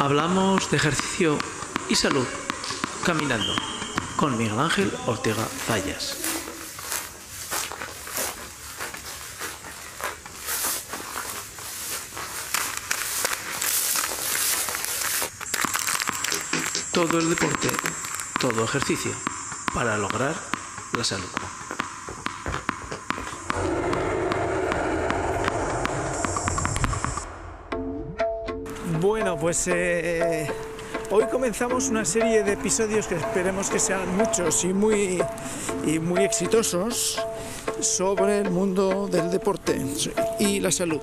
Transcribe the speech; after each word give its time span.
Hablamos 0.00 0.70
de 0.70 0.78
ejercicio 0.78 1.36
y 1.90 1.94
salud 1.94 2.26
caminando 3.04 3.52
con 4.16 4.38
Miguel 4.38 4.58
Ángel 4.58 4.90
Ortega 5.04 5.46
Zayas. 5.66 6.16
Todo 16.94 17.18
el 17.18 17.28
deporte, 17.28 17.68
todo 18.40 18.64
ejercicio 18.64 19.12
para 19.74 19.98
lograr 19.98 20.34
la 20.94 21.04
salud. 21.04 21.28
Pues 29.50 29.66
eh, 29.66 30.46
hoy 31.10 31.24
comenzamos 31.24 31.88
una 31.88 32.04
serie 32.04 32.44
de 32.44 32.52
episodios 32.52 33.08
que 33.08 33.16
esperemos 33.16 33.68
que 33.68 33.80
sean 33.80 34.16
muchos 34.16 34.62
y 34.62 34.72
muy, 34.72 35.20
y 35.84 35.98
muy 35.98 36.22
exitosos 36.22 37.20
sobre 37.80 38.38
el 38.38 38.50
mundo 38.52 39.08
del 39.08 39.28
deporte 39.28 39.76
y 40.38 40.60
la 40.60 40.70
salud. 40.70 41.00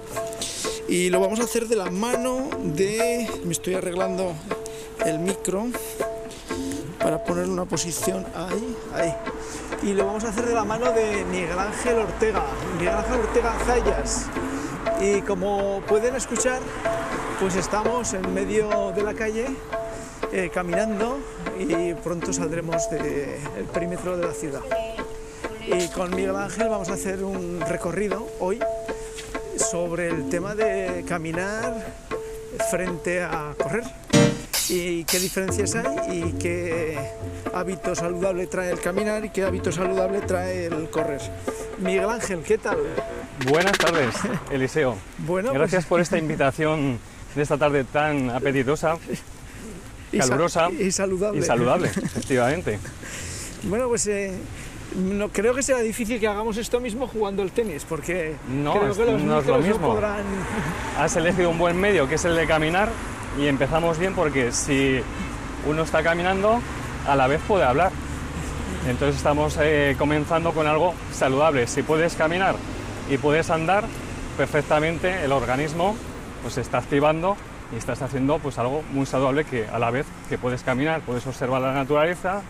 Y 0.87 1.09
lo 1.09 1.19
vamos 1.19 1.41
a 1.41 1.43
hacer 1.43 1.67
de 1.67 1.75
la 1.75 1.91
mano 1.91 2.49
de... 2.63 3.29
Me 3.43 3.51
estoy 3.51 3.73
arreglando 3.73 4.33
el 5.05 5.19
micro 5.19 5.67
para 6.99 7.21
poner 7.25 7.49
una 7.49 7.65
posición 7.65 8.25
ahí, 8.33 8.77
ahí. 8.93 9.13
Y 9.83 9.93
lo 9.93 10.05
vamos 10.05 10.23
a 10.23 10.29
hacer 10.29 10.45
de 10.45 10.53
la 10.53 10.63
mano 10.63 10.93
de 10.93 11.25
Miguel 11.25 11.59
Ángel 11.59 11.97
Ortega, 11.97 12.45
Miguel 12.77 12.95
Ángel 12.95 13.19
Ortega 13.19 13.57
Zayas. 13.65 14.27
Y 15.07 15.21
como 15.21 15.81
pueden 15.87 16.15
escuchar, 16.15 16.59
pues 17.39 17.55
estamos 17.55 18.13
en 18.13 18.33
medio 18.33 18.91
de 18.91 19.03
la 19.03 19.13
calle 19.13 19.45
eh, 20.33 20.49
caminando 20.53 21.19
y 21.57 21.93
pronto 21.93 22.33
saldremos 22.33 22.89
del 22.89 23.65
perímetro 23.73 24.17
de 24.17 24.27
la 24.27 24.33
ciudad. 24.33 24.61
Y 25.65 25.87
con 25.89 26.13
Miguel 26.13 26.35
Ángel 26.35 26.67
vamos 26.67 26.89
a 26.89 26.95
hacer 26.95 27.23
un 27.23 27.61
recorrido 27.61 28.27
hoy 28.39 28.59
sobre 29.55 30.09
el 30.09 30.27
tema 30.27 30.55
de 30.55 31.05
caminar 31.07 31.73
frente 32.69 33.21
a 33.23 33.55
correr 33.57 33.83
y 34.67 35.05
qué 35.05 35.19
diferencias 35.19 35.75
hay 35.75 36.19
y 36.19 36.33
qué 36.33 36.97
hábito 37.53 37.95
saludable 37.95 38.47
trae 38.47 38.71
el 38.71 38.81
caminar 38.81 39.23
y 39.23 39.29
qué 39.29 39.45
hábito 39.45 39.71
saludable 39.71 40.19
trae 40.19 40.65
el 40.65 40.89
correr. 40.89 41.21
Miguel 41.77 42.09
Ángel, 42.09 42.43
¿qué 42.43 42.57
tal? 42.57 42.77
Buenas 43.45 43.77
tardes, 43.77 44.15
Eliseo. 44.51 44.97
Bueno, 45.19 45.53
Gracias 45.53 45.83
pues- 45.85 45.89
por 45.89 46.01
esta 46.01 46.17
invitación 46.17 46.97
de 47.35 47.41
esta 47.43 47.57
tarde 47.57 47.83
tan 47.83 48.29
apetitosa, 48.31 48.97
y 50.11 50.17
sa- 50.17 50.27
calurosa 50.29 50.69
y 50.71 50.91
saludable. 50.91 51.39
y 51.39 51.43
saludable, 51.43 51.87
efectivamente. 51.89 52.79
Bueno, 53.63 53.87
pues 53.89 54.07
eh, 54.07 54.33
no, 54.95 55.29
creo 55.29 55.53
que 55.53 55.61
será 55.61 55.79
difícil 55.79 56.19
que 56.19 56.27
hagamos 56.27 56.57
esto 56.57 56.79
mismo 56.79 57.07
jugando 57.07 57.43
el 57.43 57.51
tenis, 57.51 57.85
porque 57.87 58.35
No, 58.49 58.73
creo 58.73 58.91
es- 58.91 58.97
que 58.97 59.05
los 59.05 59.21
no 59.21 59.39
es 59.39 59.45
lo 59.45 59.59
mismo. 59.59 59.93
podrán... 59.93 60.23
Has 60.97 61.15
elegido 61.15 61.49
un 61.51 61.59
buen 61.59 61.79
medio, 61.79 62.07
que 62.09 62.15
es 62.15 62.25
el 62.25 62.35
de 62.35 62.47
caminar, 62.47 62.89
y 63.39 63.45
empezamos 63.45 63.99
bien 63.99 64.13
porque 64.15 64.51
si 64.51 64.99
uno 65.67 65.83
está 65.83 66.01
caminando, 66.01 66.59
a 67.07 67.15
la 67.15 67.27
vez 67.27 67.39
puede 67.47 67.65
hablar. 67.65 67.91
Entonces 68.87 69.17
estamos 69.17 69.57
eh, 69.61 69.95
comenzando 69.99 70.53
con 70.53 70.65
algo 70.65 70.93
saludable. 71.13 71.67
Si 71.67 71.83
puedes 71.83 72.15
caminar 72.15 72.55
y 73.09 73.17
puedes 73.17 73.49
andar, 73.49 73.85
perfectamente 74.37 75.23
el 75.23 75.31
organismo 75.31 75.95
pues 76.41 76.53
se 76.55 76.61
está 76.61 76.77
activando 76.79 77.35
y 77.73 77.77
estás 77.77 78.01
haciendo 78.01 78.39
pues 78.39 78.57
algo 78.57 78.83
muy 78.93 79.05
saludable 79.05 79.43
que 79.45 79.67
a 79.67 79.79
la 79.79 79.91
vez 79.91 80.05
que 80.29 80.37
puedes 80.37 80.61
caminar, 80.63 81.01
puedes 81.01 81.25
observar 81.27 81.61
la 81.61 81.73
naturaleza, 81.73 82.41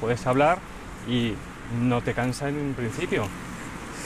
puedes 0.00 0.26
hablar 0.26 0.58
y 1.08 1.34
no 1.80 2.02
te 2.02 2.14
cansa 2.14 2.48
en 2.48 2.56
un 2.56 2.74
principio, 2.74 3.24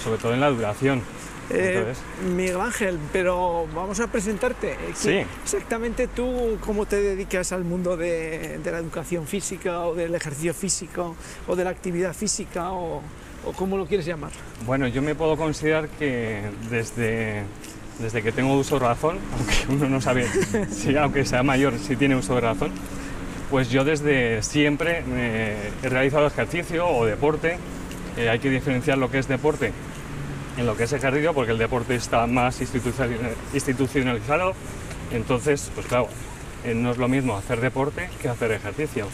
sobre 0.03 0.19
todo 0.19 0.33
en 0.35 0.41
la 0.41 0.51
duración. 0.51 1.03
Eh, 1.51 1.75
Entonces, 1.77 2.03
Miguel 2.35 2.59
Ángel, 2.61 2.99
pero 3.13 3.67
vamos 3.75 4.01
a 4.01 4.07
presentarte. 4.07 4.73
Eh, 4.73 4.79
Sí. 4.95 5.09
¿qué- 5.11 5.27
Exactamente 5.43 6.07
tú, 6.09 6.57
¿cómo 6.65 6.87
te 6.87 6.97
dedicas 7.01 7.53
al 7.53 7.65
mundo 7.65 7.99
de, 7.99 8.59
de 8.65 8.71
la 8.73 8.79
educación 8.79 9.27
física 9.27 9.81
o 9.81 9.95
del 9.95 10.15
ejercicio 10.15 10.55
físico 10.55 11.15
o 11.47 11.55
de 11.57 11.65
la 11.65 11.71
actividad 11.71 12.15
física 12.15 12.73
o, 12.73 13.03
o 13.47 13.53
cómo 13.53 13.77
lo 13.77 13.87
quieres 13.87 14.07
llamar? 14.07 14.31
Bueno, 14.67 14.87
yo 14.89 15.03
me 15.03 15.15
puedo 15.15 15.37
considerar 15.37 15.89
que 15.89 16.41
desde, 16.71 17.43
desde 17.99 18.23
que 18.23 18.33
tengo 18.33 18.55
uso 18.55 18.79
de 18.79 18.87
razón, 18.87 19.19
aunque 19.39 19.73
uno 19.75 19.89
no 19.89 20.01
sabe 20.01 20.27
si, 20.71 20.97
aunque 20.97 21.25
sea 21.25 21.43
mayor, 21.43 21.75
si 21.79 21.97
tiene 21.97 22.17
uso 22.17 22.35
de 22.35 22.41
razón, 22.43 22.71
pues 23.51 23.71
yo 23.71 23.85
desde 23.85 24.43
siempre 24.43 25.03
eh, 25.15 25.71
he 25.83 25.89
realizado 25.89 26.27
ejercicio 26.27 26.87
o 26.89 27.05
deporte. 27.07 27.59
Eh, 28.17 28.29
hay 28.29 28.39
que 28.39 28.49
diferenciar 28.51 28.97
lo 28.99 29.11
que 29.11 29.19
es 29.19 29.27
deporte 29.29 29.73
en 30.57 30.67
lo 30.67 30.77
que 30.77 30.85
es 30.85 30.93
ejercicio, 30.93 31.35
porque 31.35 31.51
el 31.53 31.59
deporte 31.59 31.97
está 31.97 32.27
más 32.29 32.61
institucional- 32.61 33.35
institucionalizado. 33.53 34.55
Entonces, 35.13 35.71
pues 35.75 35.87
claro, 35.87 36.09
eh, 36.65 36.75
no 36.75 36.93
es 36.93 36.97
lo 36.99 37.09
mismo 37.09 37.37
hacer 37.37 37.61
deporte 37.61 38.09
que 38.23 38.29
hacer 38.29 38.53
ejercicio. 38.53 39.07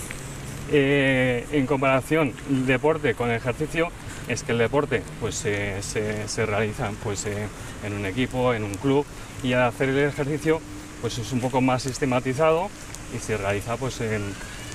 Eh, 0.73 1.47
en 1.53 1.67
comparación 1.67 2.33
deporte 2.49 3.15
con 3.15 3.31
ejercicio 3.31 3.89
es 4.33 4.43
que 4.43 4.53
el 4.53 4.59
deporte 4.59 5.03
pues 5.21 5.35
se, 5.35 5.83
se- 5.83 6.47
realiza 6.47 6.91
pues 7.03 7.27
eh, 7.27 7.47
en 7.85 7.93
un 7.95 8.07
equipo, 8.07 8.55
en 8.55 8.65
un 8.65 8.75
club 8.75 9.05
y 9.43 9.53
al 9.53 9.63
hacer 9.65 9.89
el 9.89 9.99
ejercicio 9.99 10.61
pues 11.01 11.19
es 11.19 11.33
un 11.33 11.41
poco 11.41 11.61
más 11.61 11.83
sistematizado 11.83 12.69
y 13.15 13.19
se 13.19 13.37
realiza 13.37 13.77
pues 13.77 14.01
en, 14.01 14.23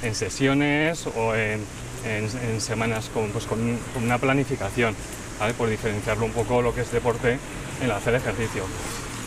en 0.03 0.15
sesiones 0.15 1.07
o 1.15 1.35
en, 1.35 1.61
en- 2.05 2.61
semanas 2.61 3.09
con, 3.13 3.29
pues, 3.29 3.45
con 3.45 3.59
un- 3.61 3.79
con 3.93 4.03
una 4.03 4.17
planificación, 4.17 4.95
¿vale? 5.39 5.53
por 5.53 5.69
diferenciarlo 5.69 6.25
un 6.25 6.31
poco 6.33 6.61
lo 6.61 6.73
que 6.75 6.81
es 6.81 6.91
deporte 6.91 7.37
en 7.81 7.91
hacer 7.91 8.15
ejercicio. 8.15 8.63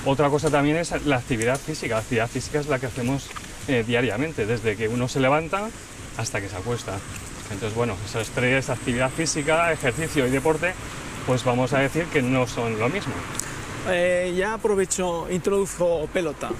Otra 0.04 0.28
cosa 0.30 0.50
también 0.50 0.76
es 0.76 0.92
la 1.06 1.16
actividad 1.16 1.58
física. 1.58 1.94
La 1.96 2.00
actividad 2.00 2.28
física 2.28 2.60
es 2.60 2.66
la 2.68 2.78
que 2.78 2.86
hacemos 2.86 3.28
eh, 3.66 3.84
diariamente, 3.86 4.46
desde 4.46 4.76
que 4.76 4.88
uno 4.88 5.08
se 5.08 5.20
levanta 5.20 5.68
hasta 6.16 6.40
que 6.40 6.48
se 6.48 6.56
acuesta. 6.56 6.98
Entonces, 7.50 7.74
bueno, 7.74 7.96
esas 8.04 8.28
tres, 8.30 8.70
actividad 8.70 9.10
física, 9.10 9.72
ejercicio 9.72 10.26
y 10.26 10.30
deporte, 10.30 10.74
pues 11.26 11.44
vamos 11.44 11.72
a 11.72 11.80
decir 11.80 12.04
que 12.06 12.22
no 12.22 12.46
son 12.46 12.78
lo 12.78 12.88
mismo. 12.88 13.12
Eh, 13.88 14.34
ya 14.36 14.54
aprovecho, 14.54 15.26
introduzco 15.30 16.06
pelota, 16.12 16.50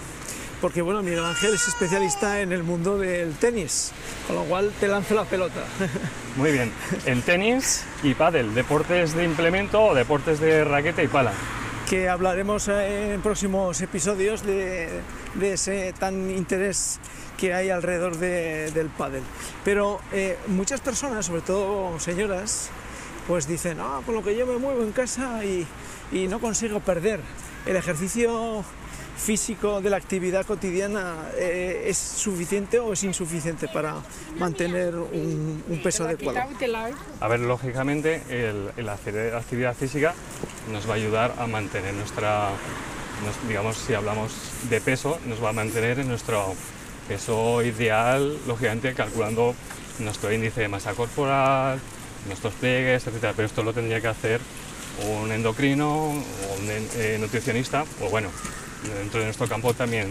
porque 0.60 0.82
bueno, 0.82 1.02
Miguel 1.02 1.24
Ángel 1.24 1.54
es 1.54 1.68
especialista 1.68 2.40
en 2.40 2.52
el 2.52 2.62
mundo 2.62 2.96
del 2.96 3.34
tenis, 3.34 3.92
con 4.26 4.36
lo 4.36 4.44
cual 4.44 4.72
te 4.80 4.88
lanzo 4.88 5.14
la 5.14 5.24
pelota. 5.24 5.62
Muy 6.36 6.52
bien, 6.52 6.72
en 7.04 7.22
tenis 7.22 7.84
y 8.02 8.14
pádel, 8.14 8.54
deportes 8.54 9.14
de 9.14 9.24
implemento 9.24 9.82
o 9.82 9.94
deportes 9.94 10.40
de 10.40 10.64
raqueta 10.64 11.02
y 11.02 11.08
pala. 11.08 11.32
que 11.88 12.08
hablaremos 12.08 12.68
eh, 12.68 13.14
en 13.14 13.20
próximos 13.20 13.80
episodios 13.80 14.42
de, 14.42 14.88
de 15.38 15.52
ese 15.54 15.92
tan 15.98 16.30
interés 16.30 16.98
que 17.36 17.54
hay 17.54 17.70
alrededor 17.70 18.16
de- 18.18 18.70
del 18.72 18.88
pádel. 18.88 19.22
Pero 19.64 20.00
eh, 20.12 20.36
muchas 20.48 20.80
personas, 20.80 21.26
sobre 21.26 21.42
todo 21.42 21.98
señoras, 22.00 22.70
pues 23.26 23.46
dicen, 23.46 23.78
ah, 23.80 24.00
con 24.04 24.14
lo 24.14 24.22
que 24.24 24.36
yo 24.36 24.46
me 24.46 24.56
muevo 24.58 24.82
en 24.82 24.92
casa 24.92 25.44
y, 25.44 25.66
y 26.12 26.26
no 26.28 26.40
consigo 26.40 26.80
perder. 26.80 27.20
El 27.66 27.76
ejercicio 27.76 28.64
físico 29.16 29.80
de 29.80 29.90
la 29.90 29.96
actividad 29.96 30.46
cotidiana 30.46 31.14
eh, 31.36 31.84
es 31.86 31.98
suficiente 31.98 32.78
o 32.78 32.92
es 32.92 33.02
insuficiente 33.04 33.66
para 33.68 33.96
mantener 34.38 34.94
un, 34.94 35.62
un 35.68 35.82
peso 35.82 36.04
adecuado. 36.04 36.38
A 37.20 37.28
ver, 37.28 37.40
lógicamente, 37.40 38.22
el, 38.30 38.70
el 38.76 38.88
hacer 38.88 39.34
actividad 39.34 39.74
física 39.74 40.14
nos 40.72 40.88
va 40.88 40.92
a 40.92 40.96
ayudar 40.96 41.34
a 41.38 41.46
mantener 41.48 41.94
nuestra, 41.94 42.50
digamos, 43.46 43.76
si 43.76 43.94
hablamos 43.94 44.32
de 44.68 44.80
peso, 44.80 45.18
nos 45.26 45.42
va 45.42 45.50
a 45.50 45.52
mantener 45.52 45.98
en 45.98 46.08
nuestro 46.08 46.54
peso 47.08 47.62
ideal, 47.62 48.38
lógicamente 48.46 48.94
calculando 48.94 49.54
nuestro 49.98 50.32
índice 50.32 50.60
de 50.60 50.68
masa 50.68 50.92
corporal, 50.94 51.80
nuestros 52.26 52.54
pliegues, 52.54 53.06
etcétera. 53.06 53.32
Pero 53.34 53.46
esto 53.46 53.62
lo 53.62 53.72
tendría 53.72 54.00
que 54.00 54.08
hacer 54.08 54.40
un 55.06 55.32
endocrino 55.32 55.88
o 55.88 56.10
un 56.10 56.68
eh, 56.68 57.16
nutricionista, 57.20 57.84
o 58.02 58.10
bueno, 58.10 58.28
dentro 58.98 59.20
de 59.20 59.26
nuestro 59.26 59.48
campo 59.48 59.72
también 59.74 60.08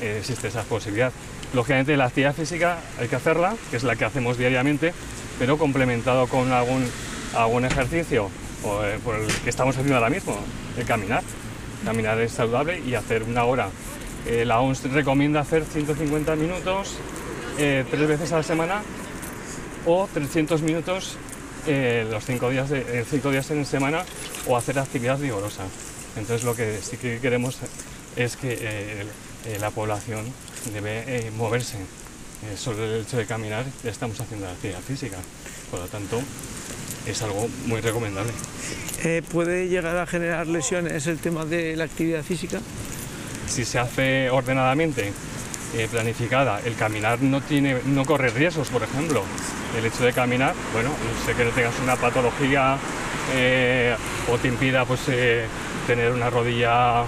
eh, 0.00 0.18
existe 0.20 0.48
esa 0.48 0.62
posibilidad. 0.62 1.12
Lógicamente 1.52 1.96
la 1.96 2.06
actividad 2.06 2.34
física 2.34 2.78
hay 2.98 3.08
que 3.08 3.16
hacerla, 3.16 3.56
que 3.70 3.76
es 3.76 3.82
la 3.82 3.96
que 3.96 4.04
hacemos 4.04 4.38
diariamente, 4.38 4.92
pero 5.38 5.58
complementado 5.58 6.26
con 6.28 6.52
algún, 6.52 6.88
algún 7.34 7.64
ejercicio 7.64 8.30
eh, 8.64 8.98
por 9.04 9.16
el 9.16 9.26
que 9.26 9.50
estamos 9.50 9.74
haciendo 9.76 9.96
ahora 9.96 10.10
mismo, 10.10 10.38
el 10.76 10.84
caminar. 10.84 11.22
Caminar 11.84 12.20
es 12.20 12.32
saludable 12.32 12.80
y 12.80 12.94
hacer 12.94 13.22
una 13.22 13.44
hora. 13.44 13.70
Eh, 14.26 14.44
la 14.44 14.60
OMS 14.60 14.82
recomienda 14.92 15.40
hacer 15.40 15.64
150 15.64 16.36
minutos 16.36 16.96
eh, 17.58 17.84
tres 17.90 18.06
veces 18.06 18.32
a 18.32 18.36
la 18.38 18.42
semana 18.42 18.82
o 19.86 20.08
300 20.12 20.62
minutos 20.62 21.16
eh, 21.66 22.06
los 22.10 22.24
cinco 22.24 22.50
días, 22.50 22.70
de, 22.70 22.80
eh, 22.80 23.04
cinco 23.08 23.30
días 23.30 23.50
en 23.50 23.64
semana 23.66 24.04
o 24.46 24.56
hacer 24.56 24.78
actividad 24.78 25.18
vigorosa. 25.18 25.64
Entonces 26.16 26.44
lo 26.44 26.54
que 26.54 26.80
sí 26.82 26.96
que 26.96 27.18
queremos 27.20 27.58
es 28.16 28.36
que 28.36 28.52
eh, 28.60 29.06
eh, 29.46 29.58
la 29.60 29.70
población 29.70 30.24
debe 30.72 31.30
moverse. 31.36 31.78
Solo 32.56 32.84
el 32.84 33.02
hecho 33.02 33.18
de 33.18 33.26
caminar 33.26 33.66
ya 33.84 33.90
estamos 33.90 34.18
haciendo 34.18 34.48
actividad 34.48 34.80
física. 34.80 35.18
Por 35.70 35.80
lo 35.80 35.86
tanto, 35.88 36.22
es 37.06 37.22
algo 37.22 37.48
muy 37.66 37.80
recomendable. 37.80 38.32
Eh, 39.02 39.22
¿Puede 39.32 39.68
llegar 39.68 39.96
a 39.96 40.06
generar 40.06 40.46
lesiones 40.46 41.06
el 41.06 41.18
tema 41.18 41.44
de 41.44 41.76
la 41.76 41.84
actividad 41.84 42.22
física? 42.22 42.60
Si 43.46 43.64
se 43.64 43.78
hace 43.78 44.30
ordenadamente, 44.30 45.12
eh, 45.76 45.88
planificada, 45.90 46.60
el 46.64 46.74
caminar 46.74 47.22
no, 47.22 47.40
tiene, 47.40 47.78
no 47.86 48.04
corre 48.04 48.28
riesgos, 48.30 48.68
por 48.68 48.82
ejemplo. 48.82 49.22
El 49.78 49.86
hecho 49.86 50.04
de 50.04 50.12
caminar, 50.12 50.54
bueno, 50.72 50.90
sé 51.24 51.34
que 51.34 51.44
no 51.44 51.50
tengas 51.50 51.78
una 51.82 51.96
patología 51.96 52.76
eh, 53.34 53.94
o 54.30 54.36
te 54.36 54.48
impida 54.48 54.84
pues, 54.84 55.00
tener 55.86 56.12
una 56.12 56.28
rodilla 56.28 57.04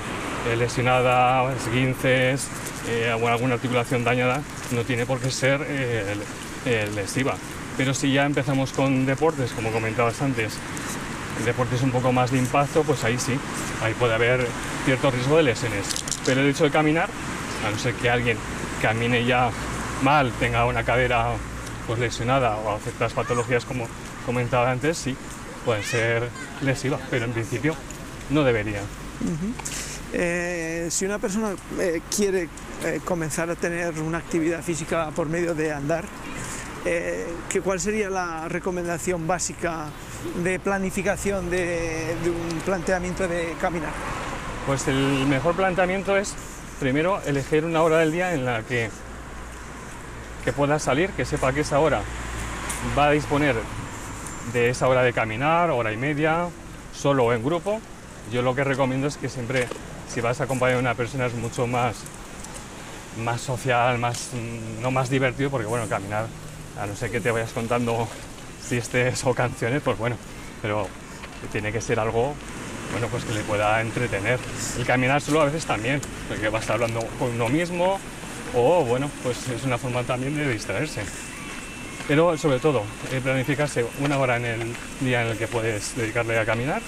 lesionada, 0.57 1.53
esguinces 1.55 2.49
o 3.21 3.29
alguna 3.29 3.55
articulación 3.55 4.03
dañada, 4.03 4.43
no 4.73 4.83
tiene 4.83 5.07
por 5.07 5.21
qué 5.21 5.31
ser 5.31 5.61
lesiva. 6.95 7.37
Pero 7.77 7.95
si 7.95 8.13
ya 8.13 8.27
empezamos 8.27 8.73
con 8.73 9.07
deportes, 9.07 9.53
como 9.53 9.71
comentabas 9.73 10.21
antes, 10.23 10.55
deportes 11.45 11.83
un 11.83 11.91
poco 11.91 12.13
más 12.13 12.31
de 12.31 12.39
impacto, 12.39 12.83
pues 12.83 13.03
ahí 13.05 13.19
sí, 13.19 13.39
ahí 13.83 13.95
puede 13.95 14.15
haber 14.15 14.47
cierto 14.85 15.11
riesgo 15.11 15.37
de 15.37 15.45
lesiones. 15.45 15.87
Pero 16.25 16.41
el 16.41 16.49
hecho 16.49 16.65
de 16.65 16.71
caminar, 16.71 17.09
a 17.67 17.71
no 17.71 17.79
ser 17.79 17.95
que 17.95 18.11
alguien 18.11 18.37
camine 18.81 19.25
ya 19.25 19.51
mal, 20.03 20.33
tenga 20.39 20.67
una 20.67 20.85
cadera 20.85 21.35
pues, 21.87 21.99
lesionada 21.99 22.57
o 22.57 22.79
ciertas 22.79 23.13
patologías 23.13 23.65
como 23.65 23.89
comentaba 24.27 24.71
antes, 24.71 24.99
sí, 24.99 25.17
puede 25.65 25.83
ser 25.83 26.29
lesiva, 26.63 26.99
pero 27.11 27.25
en 27.25 27.33
principio 27.33 27.75
no 28.31 28.45
debería. 28.45 28.81
Eh, 30.13 30.89
si 30.91 31.05
una 31.05 31.19
persona 31.19 31.55
eh, 31.79 32.03
quiere 32.15 32.49
eh, 32.85 33.01
comenzar 33.05 33.49
a 33.51 33.55
tener 33.55 33.99
una 34.01 34.19
actividad 34.19 34.63
física 34.63 35.11
por 35.15 35.29
medio 35.29 35.55
de 35.55 35.73
andar, 35.73 36.05
eh, 36.85 37.27
¿qué- 37.49 37.61
¿cuál 37.61 37.81
sería 37.81 38.11
la 38.11 38.49
recomendación 38.49 39.27
básica 39.27 39.87
de 40.43 40.59
planificación 40.59 41.51
de, 41.51 42.15
un 42.27 42.61
planteamiento 42.61 43.27
de 43.29 43.55
caminar? 43.61 43.91
Pues 44.67 44.87
el 44.89 45.27
mejor 45.27 45.55
planteamiento 45.55 46.17
es 46.17 46.35
primero 46.81 47.21
elegir 47.27 47.65
una 47.65 47.83
hora 47.83 47.99
del 47.99 48.13
día 48.13 48.35
en 48.35 48.45
la 48.45 48.63
que, 48.63 48.91
que 50.45 50.53
pueda 50.53 50.79
salir, 50.79 51.11
que 51.11 51.25
sepa 51.25 51.53
que 51.53 51.61
esa 51.61 51.79
hora 51.79 52.01
va 52.97 53.09
a 53.09 53.11
disponer 53.13 53.57
de 54.53 54.71
esa 54.71 54.89
hora 54.89 55.03
de 55.03 55.13
caminar, 55.13 55.71
hora 55.71 55.93
y 55.93 55.97
media, 55.97 56.47
solo 56.95 57.25
o 57.27 57.33
en 57.33 57.45
grupo. 57.45 57.81
Yo 58.33 58.43
lo 58.43 58.55
que 58.55 58.65
recomiendo 58.65 59.07
es 59.07 59.17
que 59.17 59.29
siempre, 59.29 59.69
si 60.13 60.21
vas 60.21 60.41
acompañado 60.41 60.79
de 60.79 60.83
una 60.87 60.95
persona, 60.95 61.27
es 61.27 61.35
mucho 61.35 61.67
más, 61.67 61.97
más 63.23 63.41
social, 63.41 63.99
más, 63.99 64.31
mm, 64.33 64.83
no 64.83 64.91
más 64.91 65.11
divertido, 65.11 65.51
porque 65.51 65.67
bueno, 65.67 65.89
caminar, 65.89 66.27
a 66.79 66.87
no 66.87 66.97
ser 66.97 67.11
que 67.11 67.21
te 67.21 67.31
vayas 67.31 67.53
contando 67.53 68.09
chistes 68.69 69.25
o 69.25 69.35
canciones, 69.35 69.83
pues 69.83 69.99
bueno, 69.99 70.17
pero 70.61 70.89
tiene 71.51 71.73
que 71.73 71.81
ser 71.81 71.99
algo 72.01 72.35
bueno, 72.93 73.09
pues 73.09 73.25
que 73.25 73.33
le 73.33 73.41
pueda 73.41 73.81
entretener. 73.81 74.39
El 74.79 74.85
caminar 74.85 75.21
solo 75.21 75.41
a 75.41 75.47
veces 75.47 75.65
también, 75.65 76.01
porque 76.29 76.49
vas 76.51 76.69
hablando 76.69 77.01
con 77.19 77.31
uno 77.31 77.49
mismo 77.49 77.99
o, 78.55 78.85
bueno, 78.85 79.11
pues 79.23 79.49
es 79.49 79.65
una 79.65 79.79
forma 79.79 80.03
también 80.03 80.37
de 80.37 80.53
distraerse. 80.53 81.03
Pero 82.07 82.37
sobre 82.37 82.59
todo, 82.59 82.83
eh, 83.11 83.21
planificarse 83.23 83.87
una 84.01 84.19
hora 84.19 84.37
en 84.37 84.45
el 84.45 84.75
día 85.01 85.23
en 85.23 85.29
el 85.29 85.39
que 85.39 85.49
puedes 85.49 85.97
dedicarle 85.97 86.39
a 86.39 86.45
caminar, 86.45 86.83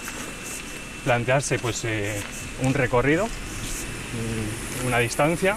plantearse 1.04 1.58
pues 1.58 1.84
eh, 1.84 2.20
un 2.62 2.74
recorrido, 2.74 3.26
mm, 3.26 4.86
una 4.86 4.98
distancia 4.98 5.56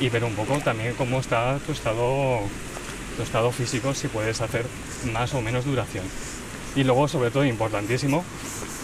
y 0.00 0.08
ver 0.08 0.22
un 0.22 0.34
poco 0.34 0.58
también 0.58 0.94
cómo 0.94 1.18
está 1.18 1.58
tu 1.66 1.72
estado, 1.72 2.40
tu 3.16 3.22
estado 3.22 3.50
físico, 3.52 3.94
si 3.94 4.08
puedes 4.08 4.40
hacer 4.40 4.66
más 5.12 5.34
o 5.34 5.40
menos 5.40 5.64
duración. 5.64 6.04
Y 6.76 6.84
luego, 6.84 7.08
sobre 7.08 7.30
todo, 7.30 7.44
importantísimo, 7.44 8.24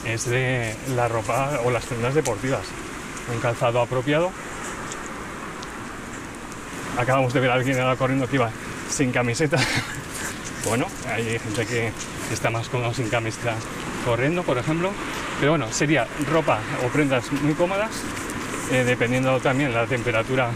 es 0.04 0.26
de 0.26 0.74
la 0.94 1.08
ropa 1.08 1.60
o 1.64 1.70
las 1.70 1.84
prendas 1.84 2.14
deportivas. 2.14 2.62
Un 3.32 3.40
calzado 3.40 3.80
apropiado. 3.80 4.30
Acabamos 6.98 7.32
de 7.32 7.40
ver 7.40 7.50
a 7.50 7.54
alguien 7.54 7.78
corriendo 7.96 8.28
que 8.28 8.36
iba 8.36 8.50
sin 8.88 9.12
camiseta. 9.12 9.58
bueno, 10.66 10.86
hay 11.08 11.38
gente 11.38 11.66
que 11.66 11.92
está 12.32 12.50
más 12.50 12.68
cómodo 12.68 12.94
sin 12.94 13.08
camiseta 13.08 13.54
corriendo, 14.04 14.42
por 14.42 14.58
ejemplo. 14.58 14.90
Pero 15.38 15.52
bueno, 15.52 15.72
sería 15.72 16.06
ropa 16.30 16.58
o 16.84 16.88
prendas 16.88 17.32
muy 17.32 17.54
cómodas, 17.54 17.90
eh, 18.70 18.84
dependiendo 18.84 19.40
también 19.40 19.72
la 19.72 19.86
temperatura 19.86 20.50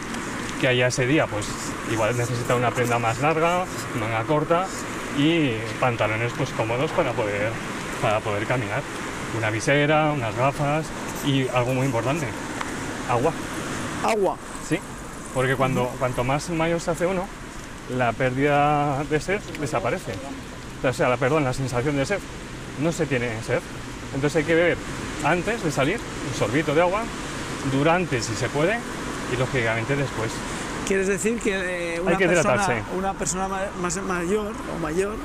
que 0.64 0.68
haya 0.68 0.86
ese 0.86 1.06
día, 1.06 1.26
pues 1.26 1.44
igual 1.92 2.16
necesita 2.16 2.54
una 2.54 2.70
prenda 2.70 2.98
más 2.98 3.20
larga, 3.20 3.66
manga 4.00 4.24
corta 4.24 4.66
y 5.18 5.50
pantalones 5.78 6.32
pues 6.38 6.48
cómodos 6.56 6.90
para 6.92 7.12
poder, 7.12 7.52
para 8.00 8.20
poder 8.20 8.46
caminar. 8.46 8.80
Una 9.36 9.50
visera, 9.50 10.10
unas 10.12 10.34
gafas 10.34 10.86
y 11.26 11.46
algo 11.48 11.74
muy 11.74 11.84
importante, 11.84 12.26
agua. 13.10 13.30
Agua. 14.04 14.38
Sí, 14.66 14.78
porque 15.34 15.54
cuando, 15.54 15.84
cuanto 15.98 16.24
más 16.24 16.48
mayor 16.48 16.80
se 16.80 16.92
hace 16.92 17.06
uno, 17.06 17.28
la 17.94 18.14
pérdida 18.14 19.04
de 19.04 19.20
sed 19.20 19.42
desaparece. 19.60 20.14
O 20.82 20.92
sea, 20.94 21.10
la, 21.10 21.18
perdón, 21.18 21.44
la 21.44 21.52
sensación 21.52 21.94
de 21.98 22.06
sed. 22.06 22.20
No 22.80 22.90
se 22.90 23.04
tiene 23.04 23.28
sed. 23.46 23.60
Entonces 24.14 24.36
hay 24.36 24.44
que 24.44 24.54
beber 24.54 24.78
antes 25.26 25.62
de 25.62 25.70
salir 25.70 26.00
un 26.26 26.38
sorbito 26.38 26.74
de 26.74 26.80
agua, 26.80 27.02
durante 27.70 28.22
si 28.22 28.34
se 28.34 28.48
puede 28.48 28.78
y 29.30 29.36
lógicamente 29.36 29.94
después. 29.94 30.32
¿Quieres 30.86 31.06
decir 31.08 31.40
que 31.40 31.94
eh, 31.96 32.00
una, 32.00 32.16
que 32.18 32.28
persona, 32.28 32.84
una 32.96 33.14
más 33.80 33.96
mayor 34.02 34.52
o 34.76 34.78
mayor 34.82 35.16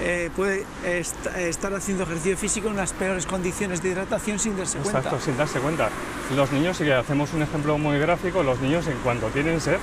eh, 0.00 0.30
puede 0.34 0.64
est- 0.84 1.26
estar 1.36 1.74
haciendo 1.74 2.04
ejercicio 2.04 2.36
físico 2.36 2.68
en 2.68 2.76
las 2.76 2.92
peores 2.92 3.26
condiciones 3.26 3.82
de 3.82 3.90
hidratación 3.90 4.38
sin 4.38 4.56
darse 4.56 4.78
Exacto, 4.78 5.10
cuenta? 5.10 5.24
sin 5.24 5.36
darse 5.36 5.60
cuenta. 5.60 5.88
Los 6.34 6.50
niños, 6.52 6.76
si 6.78 6.90
hacemos 6.90 7.32
un 7.34 7.42
ejemplo 7.42 7.76
muy 7.78 7.98
gráfico, 7.98 8.42
los 8.42 8.60
niños 8.60 8.86
en 8.86 8.96
cuanto 8.98 9.28
tienen 9.28 9.60
sed, 9.60 9.76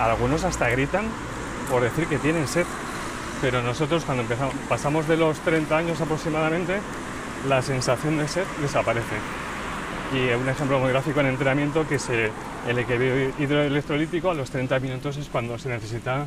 algunos 0.00 0.44
hasta 0.44 0.68
gritan 0.70 1.04
por 1.70 1.82
decir 1.82 2.06
que 2.06 2.18
tienen 2.18 2.48
sed. 2.48 2.64
Pero 3.40 3.62
nosotros 3.62 4.04
cuando 4.04 4.22
empezamos, 4.22 4.54
pasamos 4.68 5.06
de 5.06 5.16
los 5.16 5.38
30 5.40 5.76
años 5.76 6.00
aproximadamente, 6.00 6.80
la 7.48 7.62
sensación 7.62 8.18
de 8.18 8.26
sed 8.26 8.44
desaparece. 8.60 9.14
Y 10.12 10.32
un 10.34 10.48
ejemplo 10.48 10.78
muy 10.80 10.88
gráfico 10.90 11.20
en 11.20 11.26
entrenamiento 11.26 11.86
que 11.86 11.96
es 11.96 12.08
eh, 12.08 12.32
el 12.68 12.78
equilibrio 12.78 13.32
hidroelectrolítico 13.38 14.30
a 14.30 14.34
los 14.34 14.50
30 14.50 14.78
minutos 14.80 15.16
es 15.16 15.28
cuando 15.28 15.58
se 15.58 15.70
necesita 15.70 16.26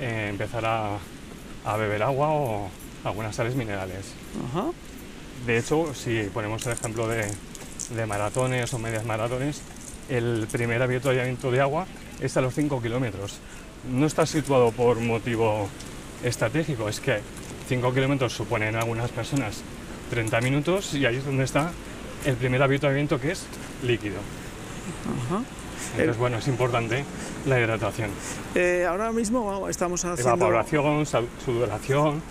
eh, 0.00 0.26
empezar 0.30 0.64
a, 0.66 0.98
a 1.64 1.76
beber 1.76 2.02
agua 2.02 2.30
o 2.30 2.68
algunas 3.04 3.36
sales 3.36 3.54
minerales. 3.54 4.12
Ajá. 4.50 4.66
De 5.46 5.58
hecho, 5.58 5.94
si 5.94 6.24
ponemos 6.34 6.66
el 6.66 6.72
ejemplo 6.72 7.06
de, 7.06 7.30
de 7.94 8.06
maratones 8.06 8.74
o 8.74 8.78
medias 8.78 9.04
maratones, 9.04 9.62
el 10.08 10.48
primer 10.50 10.82
avituallamiento 10.82 11.50
de 11.52 11.60
agua 11.60 11.86
es 12.20 12.36
a 12.36 12.40
los 12.40 12.54
5 12.54 12.82
kilómetros. 12.82 13.38
No 13.88 14.06
está 14.06 14.26
situado 14.26 14.72
por 14.72 14.98
motivo 14.98 15.68
estratégico, 16.24 16.88
es 16.88 16.98
que 16.98 17.20
5 17.68 17.94
kilómetros 17.94 18.32
suponen 18.32 18.74
algunas 18.74 19.10
personas 19.10 19.62
30 20.10 20.40
minutos 20.40 20.94
y 20.94 21.06
ahí 21.06 21.16
es 21.16 21.24
donde 21.24 21.44
está 21.44 21.70
el 22.24 22.34
primer 22.34 22.62
avituallamiento 22.62 23.20
que 23.20 23.30
es 23.30 23.46
líquido. 23.84 24.16
Ajá. 25.26 25.44
Entonces, 25.92 26.16
bueno, 26.18 26.38
es 26.38 26.48
importante 26.48 27.04
la 27.46 27.58
hidratación. 27.60 28.10
Eh, 28.54 28.86
ahora 28.88 29.12
mismo 29.12 29.68
estamos 29.68 30.04
haciendo, 30.04 30.34
Evaporación, 30.34 31.06
sudoración, 31.44 32.22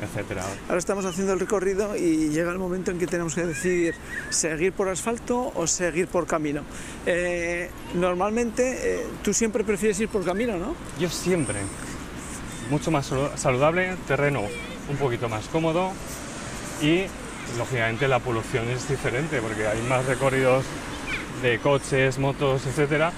etcétera. 0.00 0.44
ahora 0.68 0.78
estamos 0.78 1.04
haciendo 1.04 1.32
el 1.32 1.40
recorrido 1.40 1.96
y 1.96 2.28
llega 2.28 2.52
el 2.52 2.58
momento 2.58 2.90
en 2.92 2.98
que 2.98 3.06
tenemos 3.08 3.34
que 3.34 3.44
decidir 3.46 3.94
seguir 4.30 4.72
por 4.72 4.88
asfalto 4.88 5.52
o 5.54 5.66
seguir 5.66 6.06
por 6.08 6.26
camino. 6.26 6.62
Eh, 7.06 7.68
normalmente 7.94 9.00
eh, 9.02 9.06
tú 9.22 9.34
siempre 9.34 9.64
prefieres 9.64 9.98
ir 10.00 10.08
por 10.08 10.24
camino, 10.24 10.56
¿no? 10.56 10.74
Yo 11.00 11.08
siempre, 11.10 11.56
mucho 12.70 12.90
más 12.90 13.10
salu- 13.10 13.36
saludable, 13.36 13.96
terreno 14.06 14.42
un 14.90 14.96
poquito 14.96 15.28
más 15.28 15.46
cómodo 15.48 15.90
y 16.80 17.02
lógicamente 17.58 18.06
la 18.08 18.20
polución 18.20 18.68
es 18.70 18.88
diferente 18.88 19.40
porque 19.40 19.66
hay 19.66 19.82
más 19.82 20.04
recorridos 20.06 20.64
de 21.42 21.58
coches, 21.58 22.18
motos, 22.18 22.66
etcétera 22.66 23.12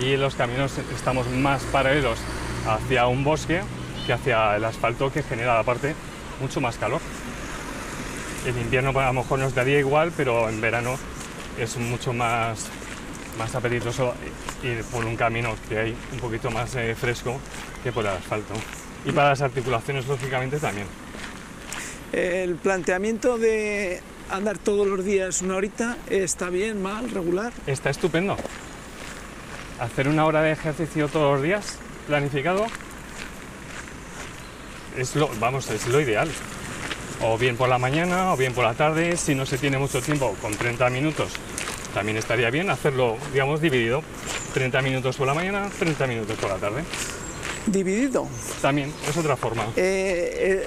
y 0.00 0.16
los 0.16 0.34
caminos 0.34 0.72
estamos 0.94 1.28
más 1.30 1.62
paralelos 1.64 2.18
hacia 2.66 3.06
un 3.06 3.24
bosque 3.24 3.60
que 4.06 4.12
hacia 4.12 4.56
el 4.56 4.64
asfalto 4.64 5.12
que 5.12 5.22
genera 5.22 5.58
aparte 5.58 5.94
mucho 6.40 6.60
más 6.60 6.76
calor. 6.76 7.00
En 8.46 8.58
invierno 8.58 8.98
a 8.98 9.06
lo 9.06 9.12
mejor 9.12 9.38
nos 9.38 9.54
daría 9.54 9.78
igual, 9.78 10.12
pero 10.16 10.48
en 10.48 10.60
verano 10.60 10.96
es 11.58 11.76
mucho 11.76 12.12
más, 12.12 12.66
más 13.38 13.54
apetitoso 13.54 14.14
ir 14.64 14.82
por 14.84 15.04
un 15.04 15.16
camino 15.16 15.54
que 15.68 15.78
hay 15.78 15.96
un 16.12 16.18
poquito 16.18 16.50
más 16.50 16.74
eh, 16.74 16.96
fresco 16.96 17.38
que 17.84 17.92
por 17.92 18.04
el 18.04 18.10
asfalto. 18.10 18.54
Y 19.04 19.12
para 19.12 19.30
las 19.30 19.42
articulaciones, 19.42 20.06
lógicamente, 20.06 20.58
también. 20.58 20.86
El 22.12 22.56
planteamiento 22.56 23.38
de 23.38 24.00
andar 24.30 24.58
todos 24.58 24.86
los 24.86 25.04
días 25.04 25.42
una 25.42 25.56
horita 25.56 25.96
está 26.08 26.50
bien, 26.50 26.82
mal, 26.82 27.10
regular. 27.10 27.52
Está 27.66 27.90
estupendo. 27.90 28.36
hacer 29.80 30.08
una 30.08 30.26
hora 30.26 30.42
de 30.42 30.52
ejercicio 30.52 31.08
todos 31.08 31.34
los 31.34 31.42
días, 31.42 31.78
planificado, 32.06 32.66
es 34.96 35.16
lo, 35.16 35.28
vamos, 35.40 35.70
es 35.70 35.86
lo 35.88 36.00
ideal. 36.00 36.30
O 37.20 37.38
bien 37.38 37.56
por 37.56 37.68
la 37.68 37.78
mañana 37.78 38.32
o 38.32 38.36
bien 38.36 38.52
por 38.52 38.64
la 38.64 38.74
tarde, 38.74 39.16
si 39.16 39.34
no 39.34 39.46
se 39.46 39.58
tiene 39.58 39.78
mucho 39.78 40.00
tiempo, 40.02 40.36
con 40.40 40.54
30 40.54 40.90
minutos, 40.90 41.32
también 41.94 42.16
estaría 42.16 42.50
bien 42.50 42.70
hacerlo, 42.70 43.16
digamos, 43.32 43.60
dividido. 43.60 44.02
30 44.54 44.82
minutos 44.82 45.16
por 45.16 45.26
la 45.26 45.34
mañana, 45.34 45.70
30 45.78 46.06
minutos 46.06 46.36
por 46.38 46.50
la 46.50 46.56
tarde. 46.56 46.84
Dividido. 47.66 48.26
También 48.60 48.92
es 49.08 49.16
otra 49.16 49.36
forma. 49.36 49.64
Eh, 49.76 50.66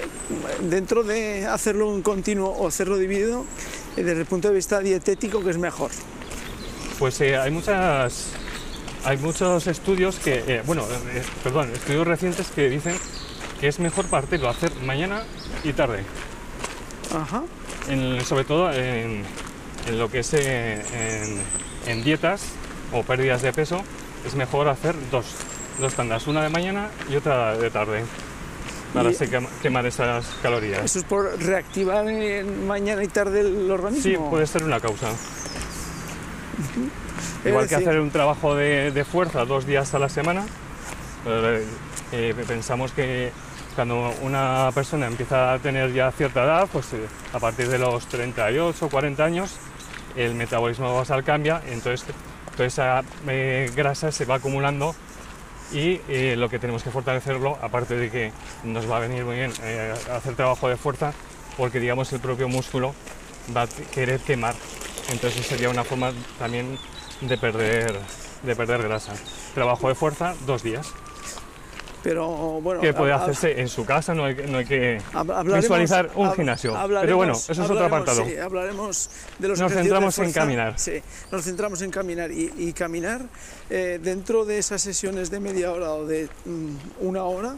dentro 0.62 1.02
de 1.02 1.46
hacerlo 1.46 1.94
en 1.94 2.02
continuo 2.02 2.48
o 2.50 2.66
hacerlo 2.68 2.96
dividido, 2.96 3.44
eh, 3.96 4.02
desde 4.02 4.20
el 4.20 4.26
punto 4.26 4.48
de 4.48 4.54
vista 4.54 4.80
dietético, 4.80 5.42
¿qué 5.44 5.50
es 5.50 5.58
mejor? 5.58 5.90
Pues 6.98 7.20
hay 7.20 7.50
muchas 7.50 8.28
hay 9.04 9.18
muchos 9.18 9.66
estudios 9.66 10.16
que, 10.16 10.62
bueno, 10.66 10.84
perdón, 11.44 11.70
estudios 11.72 12.06
recientes 12.06 12.48
que 12.48 12.68
dicen 12.70 12.96
que 13.60 13.68
es 13.68 13.78
mejor 13.78 14.06
partirlo, 14.06 14.48
hacer 14.48 14.74
mañana 14.84 15.22
y 15.62 15.72
tarde. 15.74 16.02
Ajá. 17.14 17.44
En- 17.88 18.24
sobre 18.24 18.44
todo 18.44 18.72
en, 18.72 19.22
en 19.86 19.98
lo 19.98 20.10
que 20.10 20.20
es 20.20 20.32
en, 20.34 20.82
en 21.86 22.02
dietas 22.04 22.42
o 22.92 23.02
pérdidas 23.02 23.42
de 23.42 23.52
peso, 23.52 23.82
es 24.26 24.34
mejor 24.34 24.66
hacer 24.68 24.94
dos, 25.12 25.26
dos 25.78 25.94
tandas, 25.94 26.26
una 26.26 26.42
de 26.42 26.48
mañana 26.48 26.88
y 27.10 27.16
otra 27.16 27.56
de 27.56 27.70
tarde, 27.70 28.04
para 28.94 29.10
así 29.10 29.26
quemar 29.62 29.86
esas 29.86 30.26
calorías. 30.42 30.84
Eso 30.84 30.98
es 30.98 31.04
por 31.04 31.38
reactivar 31.40 32.08
en 32.08 32.66
mañana 32.66 33.02
y 33.02 33.08
tarde 33.08 33.40
el 33.40 33.70
organismo. 33.70 34.02
Sí, 34.02 34.16
puede 34.30 34.46
ser 34.46 34.64
una 34.64 34.80
causa. 34.80 35.08
Igual 37.44 37.68
que 37.68 37.74
decir, 37.74 37.88
hacer 37.88 38.00
un 38.00 38.10
trabajo 38.10 38.54
de, 38.54 38.90
de 38.90 39.04
fuerza 39.04 39.44
dos 39.44 39.66
días 39.66 39.94
a 39.94 39.98
la 39.98 40.08
semana, 40.08 40.44
eh, 41.26 41.64
eh, 42.12 42.34
pensamos 42.46 42.92
que 42.92 43.30
cuando 43.74 44.12
una 44.22 44.70
persona 44.74 45.06
empieza 45.06 45.52
a 45.52 45.58
tener 45.58 45.92
ya 45.92 46.10
cierta 46.10 46.44
edad, 46.44 46.68
pues 46.72 46.92
eh, 46.94 47.06
a 47.32 47.38
partir 47.38 47.68
de 47.68 47.78
los 47.78 48.06
38 48.06 48.86
o 48.86 48.88
40 48.88 49.22
años, 49.22 49.52
el 50.16 50.34
metabolismo 50.34 50.96
basal 50.96 51.22
cambia, 51.22 51.60
entonces 51.68 52.06
toda 52.56 52.66
esa 52.66 53.02
eh, 53.28 53.70
grasa 53.76 54.10
se 54.10 54.24
va 54.24 54.36
acumulando 54.36 54.94
y 55.72 56.00
eh, 56.08 56.34
lo 56.36 56.48
que 56.48 56.58
tenemos 56.58 56.82
que 56.82 56.90
fortalecerlo, 56.90 57.58
aparte 57.60 57.96
de 57.96 58.10
que 58.10 58.32
nos 58.64 58.90
va 58.90 58.98
a 58.98 59.00
venir 59.00 59.24
muy 59.24 59.36
bien 59.36 59.52
eh, 59.62 59.94
hacer 60.12 60.34
trabajo 60.34 60.68
de 60.68 60.76
fuerza, 60.76 61.12
porque 61.56 61.80
digamos 61.80 62.12
el 62.12 62.20
propio 62.20 62.48
músculo 62.48 62.94
va 63.56 63.62
a 63.62 63.66
querer 63.66 64.20
quemar. 64.20 64.54
Entonces 65.10 65.46
sería 65.46 65.70
una 65.70 65.84
forma 65.84 66.12
también 66.38 66.78
de 67.20 67.38
perder, 67.38 67.98
de 68.42 68.56
perder 68.56 68.82
grasa. 68.82 69.14
Trabajo 69.54 69.88
de 69.88 69.94
fuerza, 69.94 70.34
dos 70.46 70.62
días, 70.62 70.92
Pero 72.06 72.60
bueno, 72.60 72.80
que 72.80 72.94
puede 72.94 73.12
hacerse 73.12 73.60
en 73.60 73.66
su 73.68 73.84
casa, 73.84 74.14
no 74.14 74.26
hay, 74.26 74.36
que- 74.36 74.46
no 74.46 74.58
hay 74.58 74.64
que 74.64 75.00
visualizar 75.56 76.08
un 76.14 76.32
gimnasio. 76.34 76.72
Pero 77.00 77.16
bueno, 77.16 77.32
eso 77.32 77.50
es 77.52 77.58
otro 77.58 77.84
apartado. 77.84 78.24
Sí, 78.24 78.36
hablaremos 78.36 79.10
de 79.40 79.48
los 79.48 79.58
Nos 79.58 79.72
ejercicios 79.72 79.74
de 79.74 79.82
centramos 79.82 80.18
en 80.18 80.24
fuerza. 80.24 80.40
caminar. 80.40 80.78
Sí, 80.78 81.02
nos 81.32 81.44
centramos 81.44 81.82
en 81.82 81.90
caminar 81.90 82.30
y, 82.30 82.52
y 82.58 82.72
caminar 82.72 83.22
eh, 83.70 83.98
dentro 84.00 84.44
de 84.44 84.58
esas 84.58 84.80
sesiones 84.82 85.30
de 85.32 85.40
media 85.40 85.72
hora 85.72 85.94
o 85.94 86.06
de 86.06 86.28
mm, 86.44 86.76
una 87.00 87.24
hora. 87.24 87.56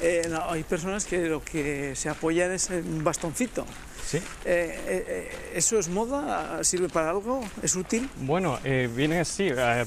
eh, 0.00 0.26
no, 0.30 0.50
hay 0.50 0.62
personas 0.64 1.04
que 1.04 1.26
lo 1.26 1.44
que 1.44 1.94
se 1.94 2.08
apoyan 2.08 2.50
es 2.52 2.70
en 2.70 2.86
un 2.94 3.04
bastoncito. 3.04 3.66
Sí. 4.06 4.16
Eh, 4.16 4.22
eh, 4.44 5.04
eh, 5.06 5.30
¿Eso 5.54 5.78
es 5.78 5.88
moda? 5.88 6.64
¿Sirve 6.64 6.88
para 6.88 7.10
algo? 7.10 7.44
¿Es 7.62 7.76
útil? 7.76 8.08
Bueno, 8.22 8.58
eh, 8.64 8.88
viene 8.94 9.20
así, 9.20 9.48
eh, 9.48 9.84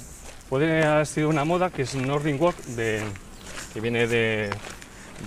puede 0.49 0.83
haber 0.85 1.07
sido 1.07 1.29
una 1.29 1.45
moda 1.45 1.69
que 1.69 1.83
es 1.83 1.95
Nordic 1.95 2.41
Walk, 2.41 2.57
de, 2.75 3.01
que 3.73 3.81
viene 3.81 4.07
de, 4.07 4.49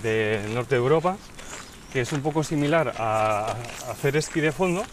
del 0.03 0.53
norte 0.53 0.75
de 0.75 0.81
Europa, 0.81 1.17
que 1.93 2.01
es 2.01 2.11
un 2.11 2.21
poco 2.21 2.43
similar 2.43 2.93
a, 2.97 3.51
a 3.87 3.91
hacer 3.91 4.15
esquí 4.15 4.39
de 4.41 4.51
fondo, 4.51 4.83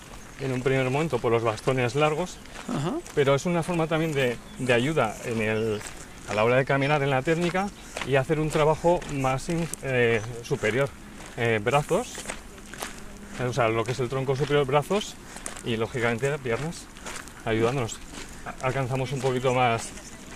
en 0.41 0.53
un 0.53 0.63
primer 0.63 0.89
momento 0.91 1.19
por 1.19 1.33
los 1.33 1.43
bastones 1.43 1.95
largos, 1.95 2.37
Ajá. 2.69 2.95
pero 3.15 3.35
es 3.35 3.47
una 3.47 3.63
forma 3.63 3.87
también 3.87 4.13
de, 4.13 4.37
de 4.59 4.73
ayuda 4.73 5.17
en 5.25 5.41
el, 5.41 5.81
a 6.29 6.35
la 6.35 6.45
hora 6.45 6.57
de 6.57 6.65
caminar 6.65 7.03
en 7.03 7.11
la 7.11 7.23
técnica 7.23 7.69
y 8.07 8.17
hacer 8.17 8.41
un 8.41 8.51
trabajo 8.51 9.01
más 9.15 9.47
eh, 9.83 10.21
superior. 10.43 10.89
Eh, 11.39 11.61
brazos, 11.63 12.15
o 13.47 13.53
sea, 13.53 13.69
lo 13.69 13.85
que 13.85 13.93
es 13.93 14.01
el 14.01 14.09
tronco 14.09 14.35
superior, 14.37 14.67
brazos 14.67 15.15
y 15.65 15.77
lógicamente 15.77 16.39
piernas, 16.39 16.87
ayudándonos. 17.45 17.99
Alcanzamos 18.63 19.13
un 19.13 19.21
poquito 19.21 19.53
más 19.53 19.91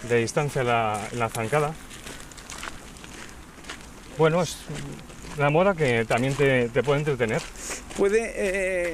de 0.08 0.16
distancia 0.18 0.62
la, 0.64 1.00
la 1.12 1.28
zancada. 1.28 1.72
Bueno, 4.18 4.42
es 4.42 4.56
una 5.38 5.50
moda 5.50 5.74
que 5.74 6.04
también 6.04 6.34
te, 6.34 6.68
te 6.68 6.82
puede 6.82 7.00
entretener. 7.00 7.40
¿Puede 7.96 8.32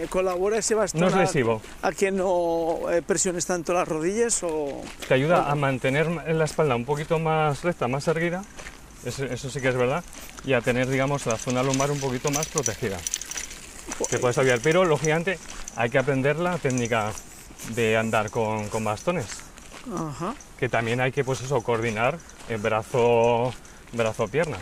eh, 0.03 0.07
colaborar 0.09 0.59
ese 0.61 0.75
bastón 0.75 1.01
No 1.01 1.09
es 1.09 1.15
a- 1.15 1.21
lesivo. 1.21 1.61
a, 1.83 1.93
que 1.93 2.11
no 2.11 2.91
eh, 2.91 3.03
presiones 3.03 3.47
tanto 3.47 3.73
las 3.73 3.87
rodillas 3.87 4.43
o...? 4.43 4.83
Te 5.07 5.15
ayuda 5.15 5.51
a 5.51 5.55
mantener 5.55 6.09
la 6.09 6.45
espalda 6.45 6.75
un 6.77 6.85
poquito 6.85 7.19
más 7.19 7.63
recta, 7.63 7.89
más 7.89 8.07
erguida, 8.09 8.43
eso, 9.05 9.25
eso 9.25 9.51
sí 9.51 9.61
que 9.61 9.69
es 9.69 9.77
verdad, 9.77 10.03
y 10.45 10.55
a 10.55 10.61
tener, 10.61 10.89
digamos, 10.89 11.27
la 11.27 11.37
zona 11.37 11.63
lumbar 11.63 11.91
un 11.91 12.01
poquito 12.01 12.31
más 12.31 12.47
protegida. 12.49 12.99
Te 14.11 14.19
puedes 14.19 14.39
ayudar, 14.39 14.61
pero 14.63 14.85
lógicamente 14.85 15.39
hay 15.77 15.91
que 15.91 15.99
aprender 15.99 16.37
la 16.37 16.59
técnica 16.59 17.13
de 17.75 17.97
andar 17.97 18.31
con, 18.31 18.69
con 18.69 18.85
bastones, 18.85 19.27
Ajá. 19.95 20.35
Que 20.59 20.69
también 20.69 21.01
hay 21.01 21.13
que, 21.13 21.25
pues 21.25 21.41
eso, 21.41 21.63
coordinar 21.63 22.19
el 22.49 22.59
brazo, 22.59 23.53
brazo 23.93 24.29
pierna. 24.29 24.59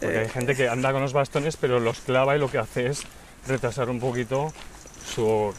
Porque 0.00 0.18
hay 0.18 0.26
Eh, 0.26 0.28
gente 0.28 0.54
que 0.54 0.68
anda 0.68 0.92
con 0.92 1.02
los 1.02 1.12
bastones, 1.12 1.56
pero 1.56 1.80
los 1.80 2.00
clava 2.00 2.36
y 2.36 2.38
lo 2.38 2.50
que 2.50 2.58
hace 2.58 2.86
es 2.88 3.02
retrasar 3.46 3.88
un 3.88 4.00
poquito 4.00 4.52
su, 5.14 5.54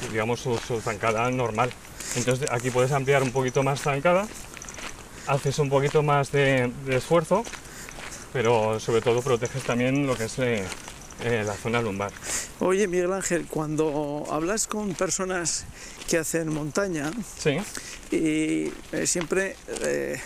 su, 0.00 0.08
digamos, 0.10 0.40
su, 0.40 0.56
su 0.58 0.80
zancada 0.80 1.30
normal. 1.30 1.70
Entonces 2.16 2.50
aquí 2.50 2.70
puedes 2.70 2.92
ampliar 2.92 3.22
un 3.22 3.32
poquito 3.32 3.62
más 3.62 3.80
zancada, 3.80 4.26
haces 5.26 5.58
un 5.58 5.68
poquito 5.70 6.02
más 6.02 6.30
de, 6.32 6.72
de 6.84 6.96
esfuerzo, 6.96 7.44
pero 8.32 8.78
sobre 8.80 9.02
todo 9.02 9.22
proteges 9.22 9.62
también 9.62 10.06
lo 10.06 10.16
que 10.16 10.24
es 10.24 10.38
eh, 10.38 10.64
eh, 11.24 11.42
la 11.46 11.54
zona 11.54 11.80
lumbar. 11.82 12.12
Oye, 12.60 12.86
Miguel 12.86 13.12
Ángel, 13.12 13.46
cuando 13.46 14.24
hablas 14.30 14.66
con 14.66 14.94
personas 14.94 15.64
que 16.08 16.18
hacen 16.18 16.52
montaña 16.52 17.10
Sí, 17.38 17.58
y 18.10 18.72
eh, 18.92 19.06
siempre 19.06 19.56
eh, 19.82 20.20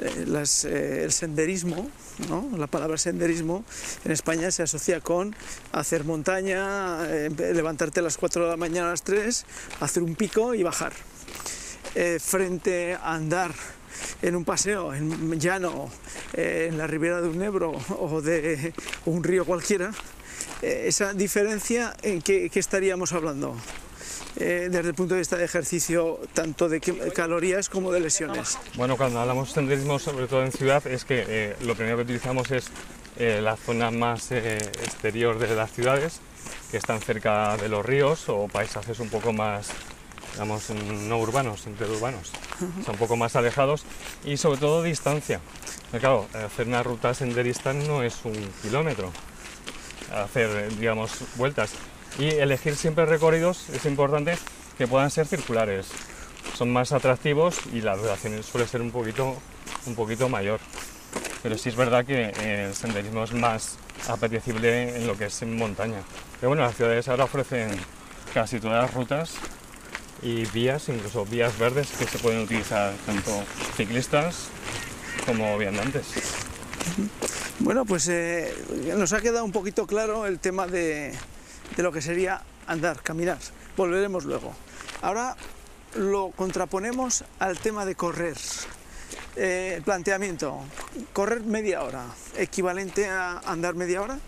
eh, 0.00 0.24
las, 0.26 0.64
eh, 0.64 1.04
el 1.04 1.12
senderismo, 1.12 1.90
¿no? 2.28 2.48
la 2.56 2.66
palabra 2.66 2.96
senderismo 2.96 3.64
en 4.04 4.12
España 4.12 4.50
se 4.50 4.62
asocia 4.62 5.00
con 5.00 5.34
hacer 5.72 6.04
montaña, 6.04 7.04
levantarte 7.06 8.00
a 8.00 8.02
las 8.02 8.16
4 8.16 8.44
de 8.44 8.50
la 8.50 8.56
mañana 8.56 8.88
a 8.88 8.90
las 8.92 9.02
3, 9.02 9.44
hacer 9.80 10.02
un 10.02 10.14
pico 10.14 10.54
y 10.54 10.62
bajar. 10.62 10.92
Frente 12.20 12.94
a 12.94 13.14
andar 13.14 13.52
en 14.22 14.36
un 14.36 14.44
paseo 14.44 14.94
en 14.94 15.40
llano, 15.40 15.90
en 16.34 16.78
la 16.78 16.86
ribera 16.86 17.20
de 17.20 17.28
un 17.28 17.42
Ebro 17.42 17.72
o 17.98 18.22
de 18.22 18.72
un 19.06 19.24
río 19.24 19.44
cualquiera, 19.44 19.90
eh, 20.62 20.84
esa 20.86 21.12
diferencia 21.12 21.94
en 22.02 22.22
qué, 22.22 22.50
qué 22.50 22.60
estaríamos 22.60 23.12
hablando 23.12 23.56
Eh, 24.36 24.68
desde 24.70 24.90
el 24.90 24.94
punto 24.94 25.14
de 25.14 25.20
vista 25.20 25.36
de 25.36 25.44
ejercicio, 25.44 26.20
tanto 26.32 26.68
de 26.68 26.80
calorías 26.80 27.68
como 27.68 27.90
de 27.90 28.00
lesiones. 28.00 28.58
bueno, 28.76 28.96
cuando 28.96 29.18
hablamos 29.20 29.48
de 29.48 29.54
senderismo, 29.54 29.98
sobre 29.98 30.28
todo 30.28 30.44
en 30.44 30.52
ciudad, 30.52 30.86
es 30.86 31.04
que 31.04 31.24
eh, 31.26 31.56
lo 31.62 31.74
primero 31.74 31.96
que 31.96 32.04
utilizamos 32.04 32.50
es 32.52 32.66
eh, 33.18 33.40
la 33.42 33.56
zona 33.56 33.90
más 33.90 34.30
exterior 34.30 35.38
de 35.38 35.54
las 35.54 35.72
ciudades, 35.72 36.20
que 36.70 36.76
están 36.76 37.00
cerca 37.00 37.56
de 37.56 37.68
los 37.68 37.84
ríos 37.84 38.28
o 38.28 38.46
paisajes 38.46 39.00
un 39.00 39.08
poco 39.08 39.32
más, 39.32 39.70
digamos, 40.34 40.70
no 40.70 41.18
urbanos, 41.18 41.66
interurbanos, 41.66 42.30
o 42.80 42.84
sea, 42.84 42.92
un 42.92 42.98
poco 42.98 43.16
más 43.16 43.34
alejados 43.34 43.84
y 44.24 44.36
sobre 44.36 44.60
todo 44.60 44.82
distancia. 44.82 45.40
Claro, 45.90 46.28
hacer 46.32 46.68
una 46.68 46.84
ruta 46.84 47.14
senderista 47.14 47.72
no 47.72 48.04
es 48.04 48.24
un 48.24 48.36
kilómetro, 48.62 49.10
hacer, 50.12 50.76
digamos, 50.76 51.12
vueltas. 51.36 51.72
Y 52.18 52.26
elegir 52.28 52.76
siempre 52.76 53.06
recorridos 53.06 53.68
es 53.70 53.84
importante 53.86 54.36
que 54.76 54.86
puedan 54.86 55.10
ser 55.10 55.26
circulares. 55.26 55.88
Son 56.54 56.72
más 56.72 56.92
atractivos 56.92 57.58
y 57.72 57.80
la 57.80 57.96
duración 57.96 58.42
suele 58.42 58.66
ser 58.66 58.82
un 58.82 58.90
poquito, 58.90 59.36
un 59.86 59.94
poquito 59.94 60.28
mayor. 60.28 60.60
Pero 61.42 61.56
sí 61.56 61.68
es 61.68 61.76
verdad 61.76 62.04
que 62.04 62.32
eh, 62.36 62.66
el 62.66 62.74
senderismo 62.74 63.24
es 63.24 63.32
más 63.32 63.78
apetecible 64.08 64.96
en 64.96 65.06
lo 65.06 65.16
que 65.16 65.26
es 65.26 65.42
en 65.42 65.56
montaña. 65.56 66.02
Pero 66.40 66.50
bueno, 66.50 66.62
las 66.62 66.76
ciudades 66.76 67.08
ahora 67.08 67.24
ofrecen 67.24 67.70
casi 68.34 68.60
todas 68.60 68.84
las 68.84 68.94
rutas 68.94 69.34
y 70.22 70.44
vías, 70.46 70.88
incluso 70.88 71.24
vías 71.24 71.58
verdes 71.58 71.90
que 71.98 72.04
se 72.04 72.18
pueden 72.18 72.42
utilizar 72.42 72.92
tanto 73.06 73.42
ciclistas 73.76 74.48
como 75.26 75.56
viandantes. 75.56 76.06
Bueno, 77.60 77.84
pues 77.84 78.08
eh, 78.08 78.54
nos 78.96 79.12
ha 79.12 79.20
quedado 79.20 79.44
un 79.44 79.52
poquito 79.52 79.86
claro 79.86 80.26
el 80.26 80.38
tema 80.38 80.66
de, 80.66 81.12
de 81.76 81.82
lo 81.82 81.92
que 81.92 82.00
sería 82.00 82.40
andar, 82.66 83.02
caminar. 83.02 83.36
Volveremos 83.76 84.24
luego. 84.24 84.54
Ahora 85.02 85.36
lo 85.94 86.30
contraponemos 86.30 87.22
al 87.38 87.58
tema 87.58 87.84
de 87.84 87.94
correr. 87.94 88.36
Eh, 89.36 89.82
planteamiento, 89.84 90.58
correr 91.12 91.42
media 91.42 91.82
hora, 91.82 92.06
equivalente 92.38 93.06
a 93.08 93.40
andar 93.40 93.74
media 93.74 94.00
hora. 94.00 94.18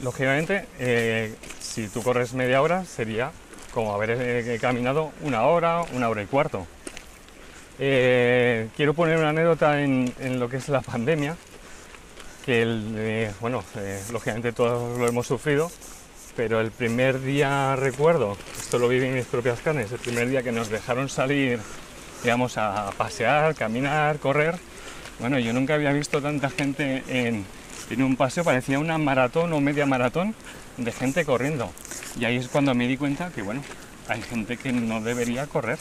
Lógicamente, 0.00 0.66
eh, 0.78 1.34
si 1.58 1.88
tú 1.88 2.02
corres 2.02 2.34
media 2.34 2.60
hora, 2.60 2.84
sería 2.84 3.32
como 3.72 3.94
haber 3.94 4.60
caminado 4.60 5.12
una 5.22 5.44
hora, 5.44 5.82
una 5.94 6.10
hora 6.10 6.22
y 6.22 6.26
cuarto. 6.26 6.66
Quiero 7.78 8.92
poner 8.94 9.18
una 9.18 9.30
anécdota 9.30 9.80
en 9.80 10.38
lo 10.38 10.48
que 10.48 10.58
es 10.58 10.68
la 10.68 10.80
pandemia, 10.80 11.36
que 12.48 12.64
eh, 12.64 13.30
bueno, 13.42 13.62
eh, 13.76 14.02
lógicamente 14.10 14.52
todos 14.52 14.98
lo 14.98 15.06
hemos 15.06 15.26
sufrido, 15.26 15.70
pero 16.34 16.62
el 16.62 16.70
primer 16.70 17.20
día 17.20 17.76
recuerdo, 17.76 18.38
esto 18.58 18.78
lo 18.78 18.88
viví 18.88 19.04
en 19.04 19.16
mis 19.16 19.26
propias 19.26 19.60
carnes, 19.60 19.92
el 19.92 19.98
primer 19.98 20.30
día 20.30 20.42
que 20.42 20.50
nos 20.50 20.70
dejaron 20.70 21.10
salir, 21.10 21.60
digamos, 22.22 22.56
a 22.56 22.90
pasear, 22.96 23.54
caminar, 23.54 24.18
correr, 24.18 24.54
bueno, 25.18 25.38
yo 25.38 25.52
nunca 25.52 25.74
había 25.74 25.92
visto 25.92 26.22
tanta 26.22 26.48
gente 26.48 27.02
en, 27.08 27.44
en 27.90 28.02
un 28.02 28.16
paseo, 28.16 28.44
parecía 28.44 28.78
una 28.78 28.96
maratón 28.96 29.52
o 29.52 29.60
media 29.60 29.84
maratón 29.84 30.34
de 30.78 30.90
gente 30.90 31.26
corriendo. 31.26 31.70
Y 32.18 32.24
ahí 32.24 32.36
es 32.36 32.48
cuando 32.48 32.74
me 32.74 32.88
di 32.88 32.96
cuenta 32.96 33.28
que, 33.28 33.42
bueno, 33.42 33.62
hay 34.08 34.22
gente 34.22 34.56
que 34.56 34.72
no 34.72 35.02
debería 35.02 35.46
correr 35.48 35.78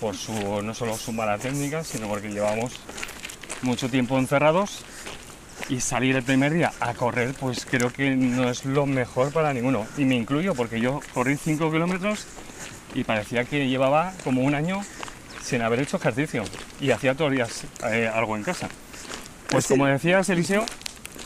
por 0.00 0.16
su, 0.16 0.32
no 0.60 0.74
solo 0.74 0.96
su 0.96 1.12
mala 1.12 1.38
técnica, 1.38 1.84
sino 1.84 2.08
porque 2.08 2.30
llevamos 2.30 2.80
mucho 3.62 3.88
tiempo 3.88 4.18
encerrados 4.18 4.84
y 5.68 5.80
salir 5.80 6.16
el 6.16 6.22
primer 6.22 6.52
día 6.52 6.72
a 6.80 6.94
correr, 6.94 7.34
pues 7.38 7.64
creo 7.64 7.92
que 7.92 8.14
no 8.16 8.50
es 8.50 8.64
lo 8.64 8.86
mejor 8.86 9.32
para 9.32 9.52
ninguno. 9.52 9.86
Y 9.96 10.04
me 10.04 10.14
incluyo 10.14 10.54
porque 10.54 10.80
yo 10.80 11.00
corrí 11.12 11.36
5 11.36 11.70
kilómetros 11.70 12.26
y 12.94 13.04
parecía 13.04 13.44
que 13.44 13.68
llevaba 13.68 14.12
como 14.22 14.42
un 14.42 14.54
año 14.54 14.82
sin 15.42 15.62
haber 15.62 15.80
hecho 15.80 15.96
ejercicio 15.96 16.44
y 16.80 16.90
hacía 16.90 17.14
todos 17.14 17.30
los 17.30 17.36
días 17.36 17.64
eh, 17.90 18.10
algo 18.12 18.36
en 18.36 18.42
casa. 18.42 18.68
Pues 19.48 19.66
como 19.66 19.86
decías, 19.86 20.28
Eliseo, 20.28 20.64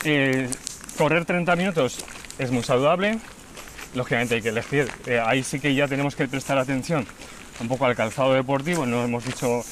eh, 0.03 0.49
correr 0.97 1.25
30 1.25 1.55
minutos 1.55 2.03
es 2.37 2.51
muy 2.51 2.63
saludable, 2.63 3.19
lógicamente 3.95 4.35
hay 4.35 4.41
que 4.41 4.49
elegir. 4.49 4.89
Eh, 5.05 5.21
ahí 5.23 5.43
sí 5.43 5.59
que 5.59 5.73
ya 5.73 5.87
tenemos 5.87 6.15
que 6.15 6.27
prestar 6.27 6.57
atención 6.57 7.05
un 7.59 7.67
poco 7.67 7.85
al 7.85 7.95
calzado 7.95 8.33
deportivo, 8.33 8.85
no 8.85 9.03
hemos 9.03 9.25
dicho, 9.25 9.63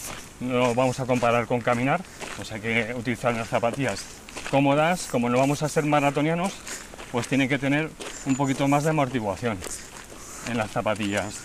no 0.42 0.76
vamos 0.76 1.00
a 1.00 1.06
comparar 1.06 1.46
con 1.46 1.62
caminar, 1.62 2.02
pues 2.36 2.52
hay 2.52 2.60
que 2.60 2.94
utilizar 2.94 3.34
unas 3.34 3.48
zapatillas 3.48 4.06
cómodas, 4.52 5.08
como 5.12 5.30
no 5.30 5.38
vamos 5.38 5.64
a 5.64 5.70
ser 5.70 5.86
maratonianos, 5.86 6.54
pues 7.12 7.28
tiene 7.28 7.48
que 7.48 7.58
tener 7.60 7.90
un 8.26 8.36
poquito 8.36 8.68
más 8.68 8.84
de 8.84 8.90
amortiguación 8.92 9.58
en 10.50 10.58
las 10.58 10.72
zapatillas. 10.72 11.40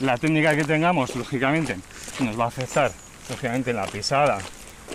La 0.00 0.16
técnica 0.16 0.54
que 0.54 0.64
tengamos, 0.64 1.14
lógicamente, 1.16 1.76
nos 2.20 2.38
va 2.38 2.44
a 2.44 2.48
afectar, 2.48 2.92
lógicamente, 3.28 3.70
en 3.70 3.76
la 3.76 3.86
pisada 3.86 4.38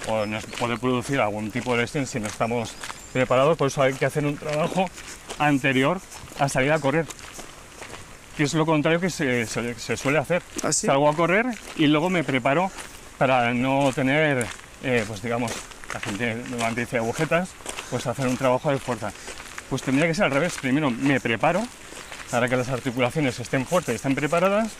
o 0.08 0.26
nos 0.26 0.46
puede 0.46 0.78
producir 0.78 1.20
algún 1.20 1.52
tipo 1.52 1.76
de 1.76 1.82
lesión 1.84 2.08
si 2.08 2.20
no 2.20 2.28
estamos 2.28 2.74
preparados, 3.12 3.58
por 3.58 3.68
eso 3.68 3.82
hay 3.82 3.94
que 3.94 4.06
hacer 4.06 4.26
un 4.26 4.38
trabajo 4.38 4.90
anterior 5.40 6.00
a 6.40 6.50
salir 6.50 6.72
a 6.72 6.80
correr. 6.80 7.06
Que 8.38 8.44
es 8.44 8.54
lo 8.56 8.66
contrario 8.66 9.00
que 9.00 9.12
se, 9.12 9.46
se- 9.46 9.76
se 9.76 9.96
suele 9.98 10.18
hacer. 10.18 10.42
¿Ah, 10.64 10.74
sí? 10.74 10.88
Salgo 10.88 11.08
a 11.08 11.16
correr 11.16 11.46
y 11.78 11.86
luego 11.86 12.10
me 12.10 12.24
preparo 12.24 12.72
para 13.20 13.54
no 13.54 13.92
tener, 13.94 14.48
eh, 14.84 15.04
pues 15.08 15.22
digamos, 15.22 15.52
la 15.94 16.00
gente 16.00 16.36
normalmente 16.50 16.82
dice 16.82 16.98
agujetas, 16.98 17.50
pues 17.90 18.08
hacer 18.08 18.28
un 18.28 18.38
trabajo 18.38 18.72
de 18.72 18.80
fuerza. 18.80 19.12
Pues 19.70 19.82
tendría 19.82 20.08
que 20.08 20.16
ser 20.16 20.26
al 20.26 20.32
revés. 20.32 20.54
Primero 20.60 20.90
me 20.90 21.20
preparo 21.20 21.62
para 22.32 22.50
que 22.50 22.56
las 22.56 22.70
articulaciones 22.70 23.40
estén 23.40 23.66
fuertes 23.66 23.94
y 23.94 23.96
estén 23.98 24.16
preparadas 24.16 24.72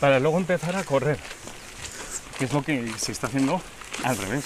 para 0.00 0.20
luego 0.20 0.38
empezar 0.38 0.76
a 0.76 0.84
correr. 0.84 1.18
Que 2.38 2.44
es 2.44 2.52
lo 2.52 2.62
que 2.62 2.92
se 2.98 3.12
está 3.12 3.26
haciendo 3.26 3.60
al 4.04 4.16
revés. 4.16 4.44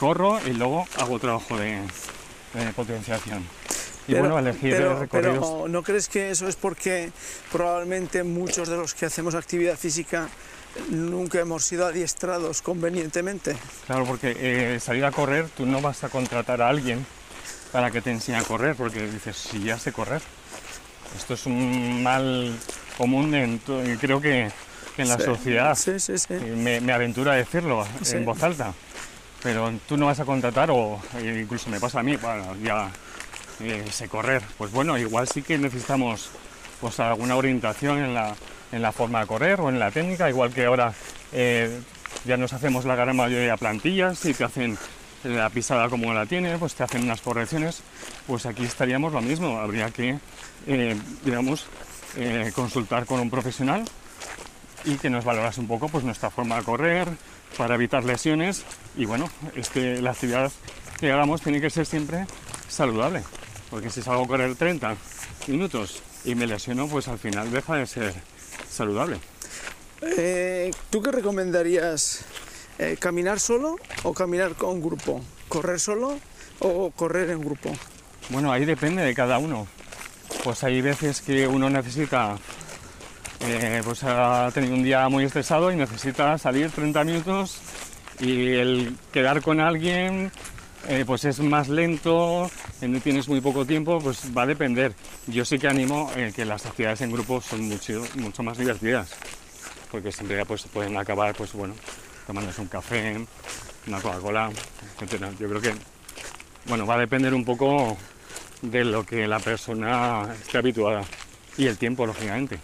Corro 0.00 0.40
y 0.46 0.52
luego 0.54 0.86
hago 0.98 1.18
trabajo 1.18 1.56
de, 1.56 1.78
de 2.54 2.72
potenciación. 2.74 3.44
Y 4.08 4.14
bueno, 4.14 4.38
elegir 4.38 4.72
pero- 4.74 4.98
recorridos. 4.98 5.38
pero 5.38 5.68
¿no 5.68 5.82
crees 5.82 6.08
que 6.08 6.30
eso 6.30 6.48
es 6.48 6.56
porque 6.56 7.10
probablemente 7.52 8.22
muchos 8.24 8.68
de 8.68 8.76
los 8.76 8.92
que 8.94 9.06
hacemos 9.06 9.34
actividad 9.34 9.78
física 9.78 10.28
nunca 10.90 11.40
hemos 11.40 11.64
sido 11.64 11.86
adiestrados 11.86 12.62
convenientemente? 12.62 13.56
Claro, 13.86 14.04
porque 14.06 14.34
eh, 14.38 14.80
salir 14.80 15.04
a 15.04 15.10
correr, 15.12 15.48
tú 15.56 15.66
no 15.66 15.80
vas 15.80 16.04
a 16.04 16.08
contratar 16.08 16.62
a 16.62 16.68
alguien 16.68 17.04
para 17.72 17.90
que 17.90 18.00
te 18.00 18.10
enseñe 18.10 18.36
a 18.36 18.42
correr, 18.44 18.76
porque 18.76 19.06
dices, 19.06 19.36
si 19.36 19.62
ya 19.64 19.78
sé 19.78 19.92
correr. 19.92 20.22
Esto 21.16 21.34
es 21.34 21.46
un 21.46 22.02
mal 22.02 22.56
común 22.96 23.34
en 23.34 23.58
creo 24.00 24.20
que, 24.20 24.50
que 24.96 25.02
en 25.02 25.08
la 25.08 25.18
Sí, 25.18 25.24
sociedad. 25.24 25.74
Sí, 25.76 25.98
sí, 25.98 26.34
Me, 26.56 26.80
me 26.80 26.92
aventura 26.92 27.32
a 27.32 27.36
decirlo 27.36 27.86
en 28.10 28.24
voz 28.24 28.42
alta. 28.42 28.72
Pero 29.42 29.72
tú 29.86 29.96
no 29.96 30.06
vas 30.06 30.18
a 30.20 30.24
contratar, 30.24 30.70
o 30.70 31.00
eh, 31.18 31.40
incluso 31.42 31.68
me 31.68 31.78
pasa 31.78 32.00
a 32.00 32.02
mí, 32.02 32.16
bueno, 32.16 32.56
ya 32.62 32.90
eh, 33.60 33.84
sé 33.92 34.08
correr. 34.08 34.42
Pues 34.56 34.72
bueno, 34.72 34.96
igual 34.96 35.28
sí 35.28 35.42
que 35.42 35.58
necesitamos 35.58 36.30
pues 36.84 37.00
alguna 37.00 37.34
orientación 37.34 37.96
en 37.96 38.12
la, 38.12 38.36
en 38.70 38.82
la 38.82 38.92
forma 38.92 39.20
de 39.20 39.26
correr 39.26 39.58
o 39.58 39.70
en 39.70 39.78
la 39.78 39.90
técnica, 39.90 40.28
igual 40.28 40.52
que 40.52 40.66
ahora 40.66 40.92
eh, 41.32 41.80
ya 42.26 42.36
nos 42.36 42.52
hacemos 42.52 42.84
la 42.84 42.94
gran 42.94 43.16
mayoría 43.16 43.56
plantillas 43.56 44.22
y 44.26 44.34
te 44.34 44.44
hacen 44.44 44.76
la 45.22 45.48
pisada 45.48 45.88
como 45.88 46.12
la 46.12 46.26
tiene, 46.26 46.58
pues 46.58 46.74
te 46.74 46.82
hacen 46.82 47.04
unas 47.04 47.22
correcciones, 47.22 47.82
pues 48.26 48.44
aquí 48.44 48.64
estaríamos 48.64 49.14
lo 49.14 49.22
mismo, 49.22 49.58
habría 49.60 49.88
que, 49.92 50.18
eh, 50.66 50.94
digamos, 51.24 51.64
eh, 52.18 52.52
consultar 52.54 53.06
con 53.06 53.18
un 53.18 53.30
profesional 53.30 53.82
y 54.84 54.96
que 54.96 55.08
nos 55.08 55.24
valorase 55.24 55.62
un 55.62 55.68
poco 55.68 55.88
pues 55.88 56.04
nuestra 56.04 56.28
forma 56.28 56.56
de 56.56 56.64
correr 56.64 57.08
para 57.56 57.76
evitar 57.76 58.04
lesiones. 58.04 58.62
Y 58.94 59.06
bueno, 59.06 59.30
es 59.56 59.70
que 59.70 60.02
la 60.02 60.10
actividad 60.10 60.52
que 61.00 61.10
hagamos 61.10 61.40
tiene 61.40 61.62
que 61.62 61.70
ser 61.70 61.86
siempre 61.86 62.26
saludable, 62.68 63.22
porque 63.70 63.88
si 63.88 64.02
salgo 64.02 64.24
a 64.24 64.26
correr 64.26 64.54
30 64.54 64.94
minutos 65.46 66.02
y 66.24 66.34
me 66.34 66.46
lesiono, 66.46 66.88
pues 66.88 67.08
al 67.08 67.18
final 67.18 67.50
deja 67.50 67.76
de 67.76 67.86
ser 67.86 68.14
saludable. 68.68 69.18
Eh, 70.02 70.70
¿Tú 70.90 71.02
qué 71.02 71.10
recomendarías? 71.12 72.24
Eh, 72.78 72.96
¿Caminar 72.98 73.38
solo 73.40 73.76
o 74.02 74.12
caminar 74.12 74.54
con 74.54 74.82
grupo? 74.82 75.22
¿Correr 75.48 75.78
solo 75.78 76.18
o 76.60 76.90
correr 76.90 77.30
en 77.30 77.40
grupo? 77.40 77.72
Bueno, 78.30 78.50
ahí 78.52 78.64
depende 78.64 79.02
de 79.02 79.14
cada 79.14 79.38
uno. 79.38 79.66
Pues 80.42 80.64
hay 80.64 80.80
veces 80.80 81.20
que 81.20 81.46
uno 81.46 81.70
necesita, 81.70 82.36
eh, 83.40 83.80
pues 83.84 84.02
ha 84.02 84.50
tenido 84.52 84.74
un 84.74 84.82
día 84.82 85.08
muy 85.08 85.24
estresado 85.24 85.70
y 85.70 85.76
necesita 85.76 86.36
salir 86.38 86.70
30 86.70 87.04
minutos 87.04 87.58
y 88.20 88.54
el 88.54 88.96
quedar 89.12 89.42
con 89.42 89.60
alguien 89.60 90.30
eh, 90.88 91.04
pues 91.06 91.24
es 91.24 91.40
más 91.40 91.68
lento, 91.68 92.50
eh, 92.80 93.00
tienes 93.02 93.28
muy 93.28 93.40
poco 93.40 93.64
tiempo, 93.64 93.98
pues 94.00 94.24
va 94.36 94.42
a 94.42 94.46
depender. 94.46 94.94
Yo 95.26 95.44
sí 95.44 95.58
que 95.58 95.68
animo 95.68 96.10
eh, 96.16 96.32
que 96.34 96.44
las 96.44 96.66
actividades 96.66 97.00
en 97.00 97.10
grupo 97.10 97.40
son 97.40 97.62
mucho, 97.62 98.04
mucho 98.16 98.42
más 98.42 98.58
divertidas, 98.58 99.10
porque 99.90 100.12
siempre 100.12 100.44
pues, 100.44 100.64
pueden 100.64 100.96
acabar 100.96 101.34
pues 101.34 101.52
bueno, 101.54 101.74
tomándose 102.26 102.60
un 102.60 102.68
café, 102.68 103.16
una 103.86 104.00
Coca-Cola, 104.00 104.50
etcétera. 104.94 105.30
Yo 105.38 105.48
creo 105.48 105.60
que 105.60 105.74
bueno, 106.66 106.86
va 106.86 106.94
a 106.96 106.98
depender 106.98 107.32
un 107.32 107.44
poco 107.44 107.96
de 108.60 108.84
lo 108.84 109.04
que 109.04 109.26
la 109.26 109.38
persona 109.38 110.34
esté 110.40 110.58
habituada 110.58 111.02
y 111.56 111.66
el 111.66 111.78
tiempo, 111.78 112.06
lógicamente. 112.06 112.58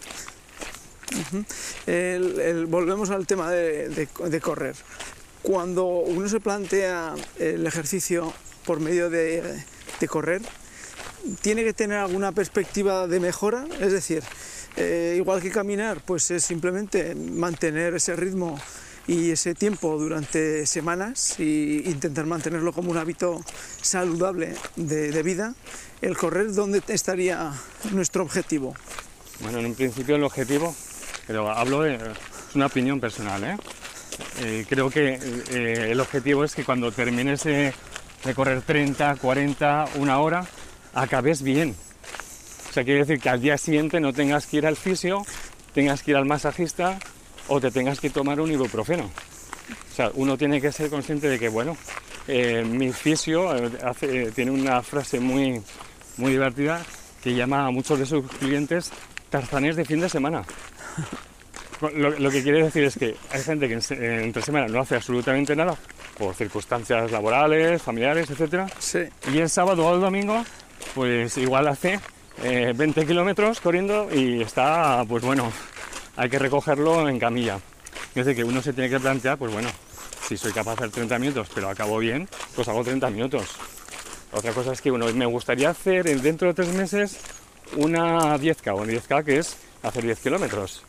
Volvemos 2.67 3.09
al 3.09 3.25
tema 3.25 3.49
de 3.51 4.39
correr. 4.41 4.75
Cuando 5.41 5.85
uno 5.85 6.29
se 6.29 6.39
plantea 6.39 7.15
el 7.39 7.65
ejercicio 7.65 8.33
por 8.65 8.79
medio 8.79 9.09
de, 9.09 9.63
de 9.99 10.07
correr, 10.07 10.41
tiene 11.41 11.63
que 11.63 11.73
tener 11.73 11.97
alguna 11.97 12.31
perspectiva 12.31 13.07
de 13.07 13.19
mejora, 13.19 13.65
es 13.79 13.91
decir, 13.91 14.23
eh, 14.77 15.15
igual 15.17 15.41
que 15.41 15.51
caminar, 15.51 16.01
pues 16.05 16.31
es 16.31 16.43
simplemente 16.43 17.15
mantener 17.15 17.95
ese 17.95 18.15
ritmo 18.15 18.59
y 19.07 19.31
ese 19.31 19.55
tiempo 19.55 19.97
durante 19.97 20.65
semanas 20.65 21.35
e 21.39 21.83
intentar 21.85 22.25
mantenerlo 22.25 22.71
como 22.71 22.91
un 22.91 22.97
hábito 22.97 23.43
saludable 23.81 24.55
de, 24.75 25.11
de 25.11 25.23
vida. 25.23 25.55
El 26.01 26.15
correr, 26.17 26.53
¿dónde 26.53 26.81
estaría 26.87 27.51
nuestro 27.91 28.23
objetivo? 28.23 28.75
Bueno, 29.41 29.59
en 29.59 29.65
un 29.65 29.75
principio 29.75 30.15
el 30.15 30.23
objetivo, 30.23 30.75
pero 31.27 31.49
hablo 31.49 31.81
de 31.81 31.95
es 31.95 32.55
una 32.55 32.67
opinión 32.67 32.99
personal, 32.99 33.43
¿eh? 33.43 33.57
Eh, 34.41 34.65
creo 34.67 34.89
que 34.89 35.19
eh, 35.51 35.91
el 35.91 35.99
objetivo 35.99 36.43
es 36.43 36.55
que 36.55 36.63
cuando 36.63 36.91
termines 36.91 37.43
de, 37.43 37.73
correr 38.35 38.61
30, 38.61 39.15
40, 39.15 39.89
una 39.95 40.19
hora, 40.19 40.45
acabes 40.93 41.41
bien. 41.41 41.75
O 42.69 42.73
sea, 42.73 42.83
quiere 42.83 43.01
decir 43.01 43.19
que 43.19 43.29
al 43.29 43.41
día 43.41 43.57
siguiente 43.57 43.99
no 43.99 44.13
tengas 44.13 44.45
que 44.47 44.57
ir 44.57 44.67
al 44.67 44.75
fisio, 44.75 45.25
tengas 45.73 46.03
que 46.03 46.11
ir 46.11 46.17
al 46.17 46.25
masajista 46.25 46.99
o 47.47 47.59
te 47.59 47.71
tengas 47.71 47.99
que 47.99 48.09
tomar 48.09 48.39
un 48.39 48.51
ibuprofeno. 48.51 49.03
O 49.91 49.95
sea, 49.95 50.11
uno 50.15 50.37
tiene 50.37 50.61
que 50.61 50.71
ser 50.71 50.89
consciente 50.89 51.27
de 51.27 51.37
que, 51.37 51.49
bueno, 51.49 51.77
eh, 52.27 52.63
mi 52.63 52.93
fisio 52.93 53.53
tiene 54.33 54.51
una 54.51 54.81
frase 54.81 55.19
muy, 55.19 55.61
muy 56.17 56.31
divertida 56.31 56.81
que 57.21 57.35
llama 57.35 57.67
a 57.67 57.71
muchos 57.71 57.99
de 57.99 58.05
sus 58.05 58.25
clientes 58.31 58.91
tarzanes 59.29 59.75
de 59.75 59.85
fin 59.85 59.99
de 59.99 60.09
semana. 60.09 60.43
Lo, 61.81 62.09
lo 62.11 62.29
que 62.31 62.43
quiere 62.43 62.63
decir 62.63 62.83
es 62.83 62.95
que 62.97 63.15
hay 63.31 63.41
gente 63.41 63.67
que 63.67 63.73
en 63.75 63.81
se- 63.81 64.23
entre 64.23 64.41
semana 64.41 64.67
no 64.67 64.81
hace 64.81 64.95
absolutamente 64.95 65.55
nada 65.55 65.75
por 66.17 66.33
circunstancias 66.35 67.11
laborales, 67.11 67.81
familiares, 67.81 68.29
etcétera, 68.29 68.67
Sí. 68.79 68.99
y 69.33 69.39
el 69.39 69.49
sábado 69.49 69.87
o 69.87 69.95
el 69.95 70.01
domingo, 70.01 70.43
pues 70.93 71.37
igual 71.37 71.67
hace 71.67 71.99
eh, 72.43 72.73
20 72.75 73.05
kilómetros 73.05 73.59
corriendo 73.61 74.07
y 74.13 74.41
está, 74.41 75.03
pues 75.07 75.23
bueno, 75.23 75.51
hay 76.17 76.29
que 76.29 76.39
recogerlo 76.39 77.07
en 77.09 77.19
camilla. 77.19 77.59
Es 78.15 78.25
decir, 78.25 78.35
que 78.35 78.43
uno 78.43 78.61
se 78.61 78.73
tiene 78.73 78.89
que 78.89 78.99
plantear, 78.99 79.37
pues 79.37 79.51
bueno, 79.53 79.69
si 80.27 80.37
soy 80.37 80.51
capaz 80.51 80.71
de 80.75 80.85
hacer 80.85 80.91
30 80.91 81.17
minutos, 81.19 81.49
pero 81.53 81.69
acabo 81.69 81.97
bien, 81.99 82.27
pues 82.55 82.67
hago 82.67 82.83
30 82.83 83.09
minutos. 83.09 83.47
Otra 84.33 84.51
cosa 84.53 84.71
es 84.73 84.81
que 84.81 84.91
uno 84.91 85.05
me 85.13 85.25
gustaría 85.25 85.69
hacer 85.69 86.07
en- 86.07 86.21
dentro 86.21 86.47
de 86.49 86.53
tres 86.53 86.69
meses 86.73 87.17
una 87.75 88.37
10K, 88.37 88.73
una 88.75 88.91
10K 88.91 89.23
que 89.23 89.39
es 89.39 89.57
hacer 89.83 90.03
10 90.03 90.19
kilómetros. 90.19 90.83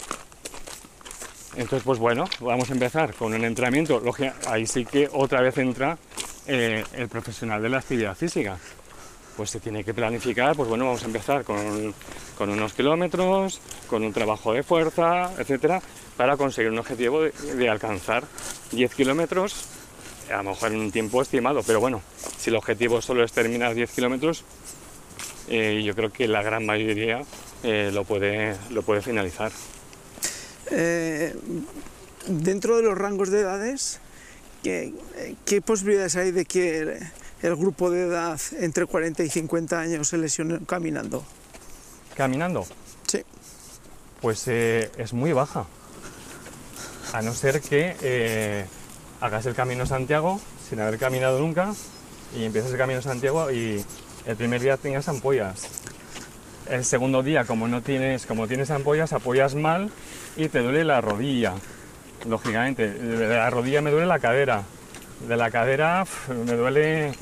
Entonces, 1.54 1.82
pues 1.84 1.98
bueno, 1.98 2.24
vamos 2.40 2.70
a 2.70 2.72
empezar 2.72 3.14
con 3.14 3.34
un 3.34 3.44
entrenamiento. 3.44 4.02
Ahí 4.46 4.66
sí 4.66 4.84
que 4.84 5.08
otra 5.12 5.42
vez 5.42 5.58
entra 5.58 5.98
eh, 6.46 6.82
el 6.94 7.08
profesional 7.08 7.62
de 7.62 7.68
la 7.68 7.78
actividad 7.78 8.16
física. 8.16 8.58
Pues 9.36 9.50
se 9.50 9.60
tiene 9.60 9.84
que 9.84 9.94
planificar, 9.94 10.54
pues 10.56 10.68
bueno, 10.68 10.86
vamos 10.86 11.02
a 11.02 11.06
empezar 11.06 11.44
con, 11.44 11.94
unos 12.38 12.72
kilómetros, 12.74 13.60
con 13.88 14.02
un 14.02 14.12
trabajo 14.12 14.52
de 14.52 14.62
fuerza, 14.62 15.30
etcétera, 15.38 15.80
para 16.16 16.36
conseguir 16.36 16.70
un 16.70 16.78
objetivo 16.78 17.22
de, 17.22 17.68
alcanzar 17.68 18.24
10 18.72 18.94
kilómetros, 18.94 19.68
a 20.30 20.38
lo 20.38 20.50
mejor 20.50 20.72
en 20.72 20.80
un 20.80 20.92
tiempo 20.92 21.22
estimado, 21.22 21.62
pero 21.66 21.80
bueno, 21.80 22.02
si 22.36 22.50
el 22.50 22.56
objetivo 22.56 23.00
solo 23.00 23.24
es 23.24 23.32
terminar 23.32 23.74
10 23.74 23.90
kilómetros, 23.92 24.44
eh, 25.48 25.82
yo 25.82 25.94
creo 25.94 26.12
que 26.12 26.28
la 26.28 26.42
gran 26.42 26.66
mayoría 26.66 27.22
eh, 27.62 27.90
lo 27.90 28.04
puede 28.04 28.56
finalizar. 29.02 29.50
Eh, 30.74 31.34
dentro 32.26 32.76
de 32.76 32.82
los 32.82 32.96
rangos 32.96 33.30
de 33.30 33.40
edades, 33.40 34.00
¿qué, 34.62 34.94
qué 35.44 35.60
posibilidades 35.60 36.16
hay 36.16 36.30
de 36.30 36.44
que 36.44 36.98
el, 37.42 37.56
grupo 37.56 37.90
de 37.90 38.02
edad 38.02 38.40
entre 38.58 38.86
40 38.86 39.22
y 39.22 39.28
50 39.28 39.78
años 39.78 40.08
se 40.08 40.18
lesione 40.18 40.60
caminando? 40.66 41.24
Caminando, 42.16 42.66
Sí. 43.06 43.22
pues 44.20 44.44
eh, 44.46 44.90
es 44.98 45.12
muy 45.12 45.32
baja. 45.32 45.66
A 47.12 47.20
no 47.20 47.34
ser 47.34 47.60
que 47.60 47.96
eh, 48.00 48.64
hagas 49.20 49.44
el 49.46 49.54
camino 49.54 49.84
Santiago 49.84 50.40
sin 50.68 50.80
haber 50.80 50.98
caminado 50.98 51.38
nunca 51.38 51.74
y 52.34 52.44
empieces 52.44 52.70
el 52.72 52.78
camino 52.78 53.02
Santiago 53.02 53.50
y 53.50 53.84
el 54.24 54.36
primer 54.36 54.62
día 54.62 54.76
tengas 54.78 55.08
ampollas. 55.08 55.66
El 56.68 56.84
segundo 56.84 57.22
día, 57.22 57.44
como 57.44 57.68
no 57.68 57.82
tienes, 57.82 58.26
como 58.26 58.46
tienes 58.46 58.70
ampollas, 58.70 59.12
apoyas 59.12 59.54
mal 59.54 59.90
y 60.36 60.48
te 60.48 60.60
duele 60.60 60.84
la 60.84 61.00
rodilla. 61.00 61.54
Lógicamente, 62.26 62.88
de 62.88 63.28
la 63.28 63.50
rodilla 63.50 63.82
me 63.82 63.90
duele 63.90 64.06
la 64.06 64.20
cadera. 64.20 64.62
De 65.28 65.36
la 65.36 65.50
cadera 65.50 66.04
me 66.46 66.52
duele 66.54 67.12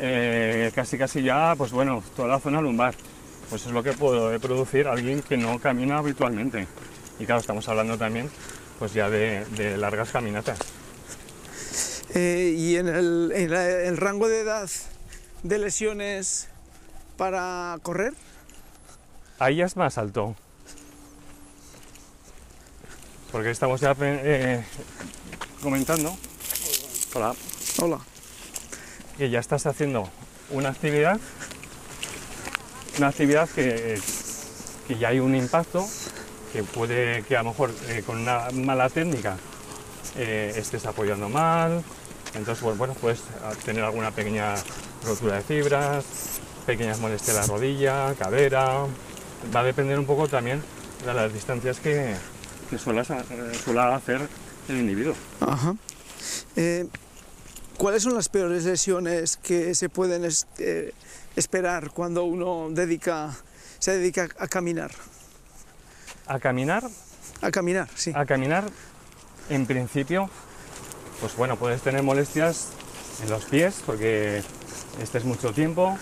eh, 0.00 0.70
casi 0.74 0.98
casi 0.98 1.22
ya, 1.22 1.54
pues 1.56 1.72
bueno, 1.72 2.02
toda 2.14 2.28
la 2.28 2.38
zona 2.38 2.60
lumbar. 2.60 2.94
Pues 3.48 3.66
es 3.66 3.72
lo 3.72 3.82
que 3.82 3.92
puede 3.92 4.38
producir 4.38 4.86
alguien 4.86 5.22
que 5.22 5.36
no 5.36 5.58
camina 5.58 5.98
habitualmente. 5.98 6.66
Y 7.18 7.24
claro, 7.24 7.40
estamos 7.40 7.68
hablando 7.68 7.98
también 7.98 8.30
pues 8.78 8.94
ya 8.94 9.10
de, 9.10 9.76
largas 9.76 10.10
caminatas. 10.10 10.58
Eh, 12.14 12.54
y 12.56 12.76
en 12.76 12.88
el 12.88 13.96
rango 13.96 14.28
de 14.28 14.40
edad 14.40 14.68
de 15.42 15.58
lesiones 15.58 16.48
para 17.16 17.78
correr, 17.82 18.14
Ahí 19.40 19.56
ya 19.56 19.64
es 19.64 19.74
más 19.74 19.96
alto. 19.96 20.36
Porque 23.32 23.50
estamos 23.50 23.80
ya 23.80 23.96
eh, 23.98 24.62
comentando 25.62 26.14
hola, 27.14 27.34
hola. 27.80 27.98
que 29.16 29.30
ya 29.30 29.40
estás 29.40 29.64
haciendo 29.64 30.10
una 30.50 30.68
actividad, 30.68 31.18
una 32.98 33.08
actividad 33.08 33.48
que, 33.48 33.98
que 34.86 34.98
ya 34.98 35.08
hay 35.08 35.20
un 35.20 35.34
impacto, 35.34 35.88
que 36.52 36.62
puede 36.62 37.22
que 37.22 37.34
a 37.34 37.42
lo 37.42 37.50
mejor 37.50 37.72
eh, 37.88 38.02
con 38.04 38.18
una 38.18 38.50
mala 38.52 38.90
técnica 38.90 39.38
eh, 40.16 40.52
estés 40.54 40.84
apoyando 40.84 41.30
mal, 41.30 41.82
entonces 42.34 42.62
pues, 42.62 42.76
bueno, 42.76 42.92
puedes 42.92 43.22
tener 43.64 43.84
alguna 43.84 44.10
pequeña 44.10 44.54
rotura 45.02 45.36
de 45.36 45.42
fibras, 45.42 46.04
pequeñas 46.66 47.00
molestias 47.00 47.36
en 47.36 47.40
la 47.40 47.46
rodilla, 47.46 48.14
cadera, 48.18 48.84
va 49.54 49.60
a 49.60 49.64
depender 49.64 49.98
un 49.98 50.06
poco 50.06 50.28
también 50.28 50.62
de 51.04 51.14
las 51.14 51.32
distancias 51.32 51.80
que, 51.80 52.14
que 52.68 52.78
suelas 52.78 53.10
a- 53.10 53.20
eh, 53.20 53.52
suela 53.64 53.94
hacer 53.94 54.20
el 54.68 54.76
individuo. 54.76 55.14
Ajá. 55.40 55.74
Eh, 56.56 56.86
¿Cuáles 57.78 58.02
son 58.02 58.14
las 58.14 58.28
peores 58.28 58.64
lesiones 58.64 59.36
que 59.38 59.74
se 59.74 59.88
pueden 59.88 60.24
es- 60.24 60.46
eh, 60.58 60.92
esperar 61.36 61.90
cuando 61.90 62.24
uno 62.24 62.68
dedica, 62.70 63.34
se 63.78 63.92
dedica 63.96 64.28
a 64.38 64.46
caminar? 64.48 64.90
A 66.26 66.38
caminar 66.38 66.84
A 67.42 67.50
caminar, 67.50 67.88
sí. 67.94 68.12
A 68.14 68.26
caminar, 68.26 68.64
en 69.48 69.64
principio, 69.66 70.28
pues 71.20 71.34
bueno, 71.36 71.56
puedes 71.56 71.80
tener 71.80 72.02
molestias 72.02 72.68
en 73.22 73.30
los 73.30 73.44
pies 73.46 73.76
porque 73.86 74.42
estés 75.02 75.24
mucho 75.24 75.52
tiempo, 75.54 75.96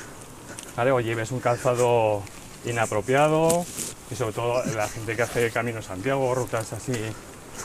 ¿vale? 0.76 0.90
O 0.90 0.98
lleves 1.00 1.30
un 1.30 1.38
calzado 1.38 2.22
inapropiado 2.68 3.64
y 4.10 4.14
sobre 4.14 4.32
todo 4.32 4.62
la 4.74 4.88
gente 4.88 5.16
que 5.16 5.22
hace 5.22 5.50
Camino 5.50 5.82
Santiago, 5.82 6.34
rutas 6.34 6.72
así 6.72 6.92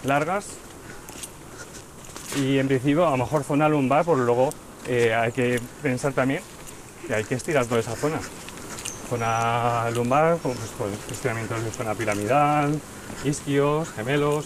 largas. 0.04 0.46
Y 2.38 2.58
en 2.58 2.68
principio, 2.68 3.06
a 3.08 3.12
lo 3.12 3.18
mejor 3.18 3.44
zona 3.44 3.70
lumbar, 3.70 4.04
pues 4.06 4.20
luego 4.20 4.50
eh, 4.88 5.13
hay 5.13 5.32
que 5.32 5.60
pensar 5.82 6.13
también 6.13 6.42
que 7.08 7.13
hay 7.13 7.24
que 7.24 7.36
estirar 7.36 7.66
toda 7.66 7.80
esa 7.80 7.96
zona. 7.96 8.20
Zona 9.10 9.89
lumbar, 9.92 10.38
pues, 10.42 10.58
pues, 10.78 10.92
estiramientos 11.12 11.63
de 11.63 11.70
zona 11.72 11.94
piramidal, 11.94 12.80
isquios, 13.24 13.89
gemelos, 13.96 14.46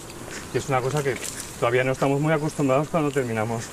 que 0.51 0.57
es 0.57 0.67
una 0.67 0.81
cosa 0.81 1.01
que 1.03 1.15
todavía 1.59 1.83
no 1.83 1.93
estamos 1.93 2.19
muy 2.19 2.33
acostumbrados 2.33 2.89
cuando 2.89 3.09
terminamos 3.11 3.63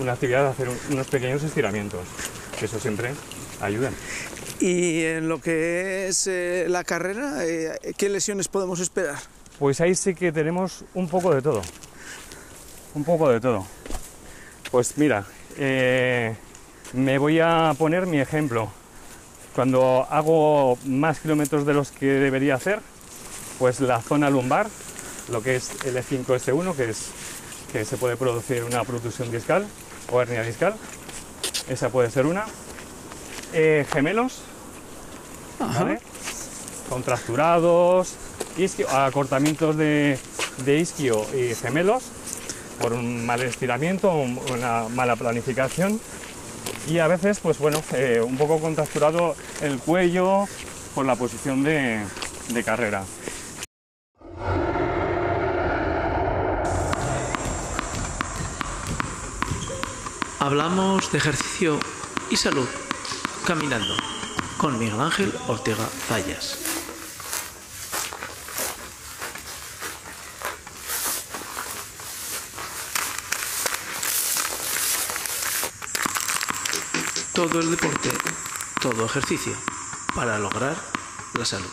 una 0.00 0.12
actividad 0.12 0.46
a 0.46 0.50
hacer 0.50 0.68
un- 0.68 0.78
unos 0.90 1.06
pequeños 1.06 1.42
estiramientos, 1.44 2.00
que 2.58 2.64
eso 2.64 2.80
siempre 2.80 3.12
ayuda. 3.60 3.90
Y 4.62 5.04
en 5.06 5.28
lo 5.28 5.40
que 5.40 6.06
es 6.06 6.28
eh, 6.28 6.66
la 6.68 6.84
carrera, 6.84 7.44
eh, 7.44 7.94
¿qué 7.96 8.08
lesiones 8.08 8.46
podemos 8.46 8.78
esperar? 8.78 9.16
Pues 9.58 9.80
ahí 9.80 9.96
sí 9.96 10.14
que 10.14 10.30
tenemos 10.30 10.84
un 10.94 11.08
poco 11.08 11.34
de 11.34 11.42
todo. 11.42 11.62
Un 12.94 13.02
poco 13.02 13.28
de 13.28 13.40
todo. 13.40 13.66
Pues 14.70 14.96
mira, 14.98 15.26
eh, 15.56 16.36
me 16.92 17.18
voy 17.18 17.40
a 17.40 17.74
poner 17.76 18.06
mi 18.06 18.20
ejemplo. 18.20 18.70
Cuando 19.52 20.06
hago 20.08 20.78
más 20.84 21.18
kilómetros 21.18 21.66
de 21.66 21.74
los 21.74 21.90
que 21.90 22.06
debería 22.06 22.54
hacer, 22.54 22.78
pues 23.58 23.80
la 23.80 24.00
zona 24.00 24.30
lumbar, 24.30 24.68
lo 25.28 25.42
que 25.42 25.56
es 25.56 25.72
el 25.84 25.96
E 25.96 26.04
L5S1, 26.04 26.76
que 26.76 26.90
es 26.90 27.08
que 27.72 27.84
se 27.84 27.96
puede 27.96 28.16
producir 28.16 28.62
una 28.62 28.84
protusión 28.84 29.28
discal 29.32 29.66
o 30.12 30.22
hernia 30.22 30.44
discal, 30.44 30.76
esa 31.68 31.88
puede 31.88 32.12
ser 32.12 32.26
una. 32.26 32.44
Gemelos, 33.52 34.44
¿vale? 35.66 36.00
contracturados, 36.88 38.14
isquio- 38.58 38.88
acortamientos 38.90 39.76
de, 39.76 40.18
de 40.64 40.78
isquio 40.78 41.24
y 41.34 41.54
gemelos 41.54 42.02
por 42.80 42.92
un 42.92 43.24
mal 43.24 43.40
estiramiento, 43.42 44.12
un- 44.14 44.38
una 44.50 44.88
mala 44.88 45.16
planificación 45.16 46.00
y 46.88 46.98
a 46.98 47.06
veces, 47.06 47.38
pues 47.40 47.58
bueno, 47.58 47.82
eh, 47.92 48.20
un 48.24 48.36
poco 48.36 48.58
contracturado 48.60 49.34
el 49.60 49.78
cuello 49.78 50.46
por 50.94 51.06
la 51.06 51.16
posición 51.16 51.62
de, 51.62 52.00
de 52.52 52.64
carrera. 52.64 53.04
Hablamos 60.40 61.10
de 61.12 61.18
ejercicio 61.18 61.78
y 62.30 62.36
salud 62.36 62.66
caminando 63.46 63.94
con 64.62 64.78
Miguel 64.78 65.00
Ángel 65.00 65.32
Ortega 65.48 65.84
Zayas. 66.06 66.56
Todo 77.34 77.58
el 77.58 77.72
deporte, 77.72 78.10
todo 78.80 79.04
ejercicio 79.04 79.52
para 80.14 80.38
lograr 80.38 80.76
la 81.36 81.44
salud. 81.44 81.66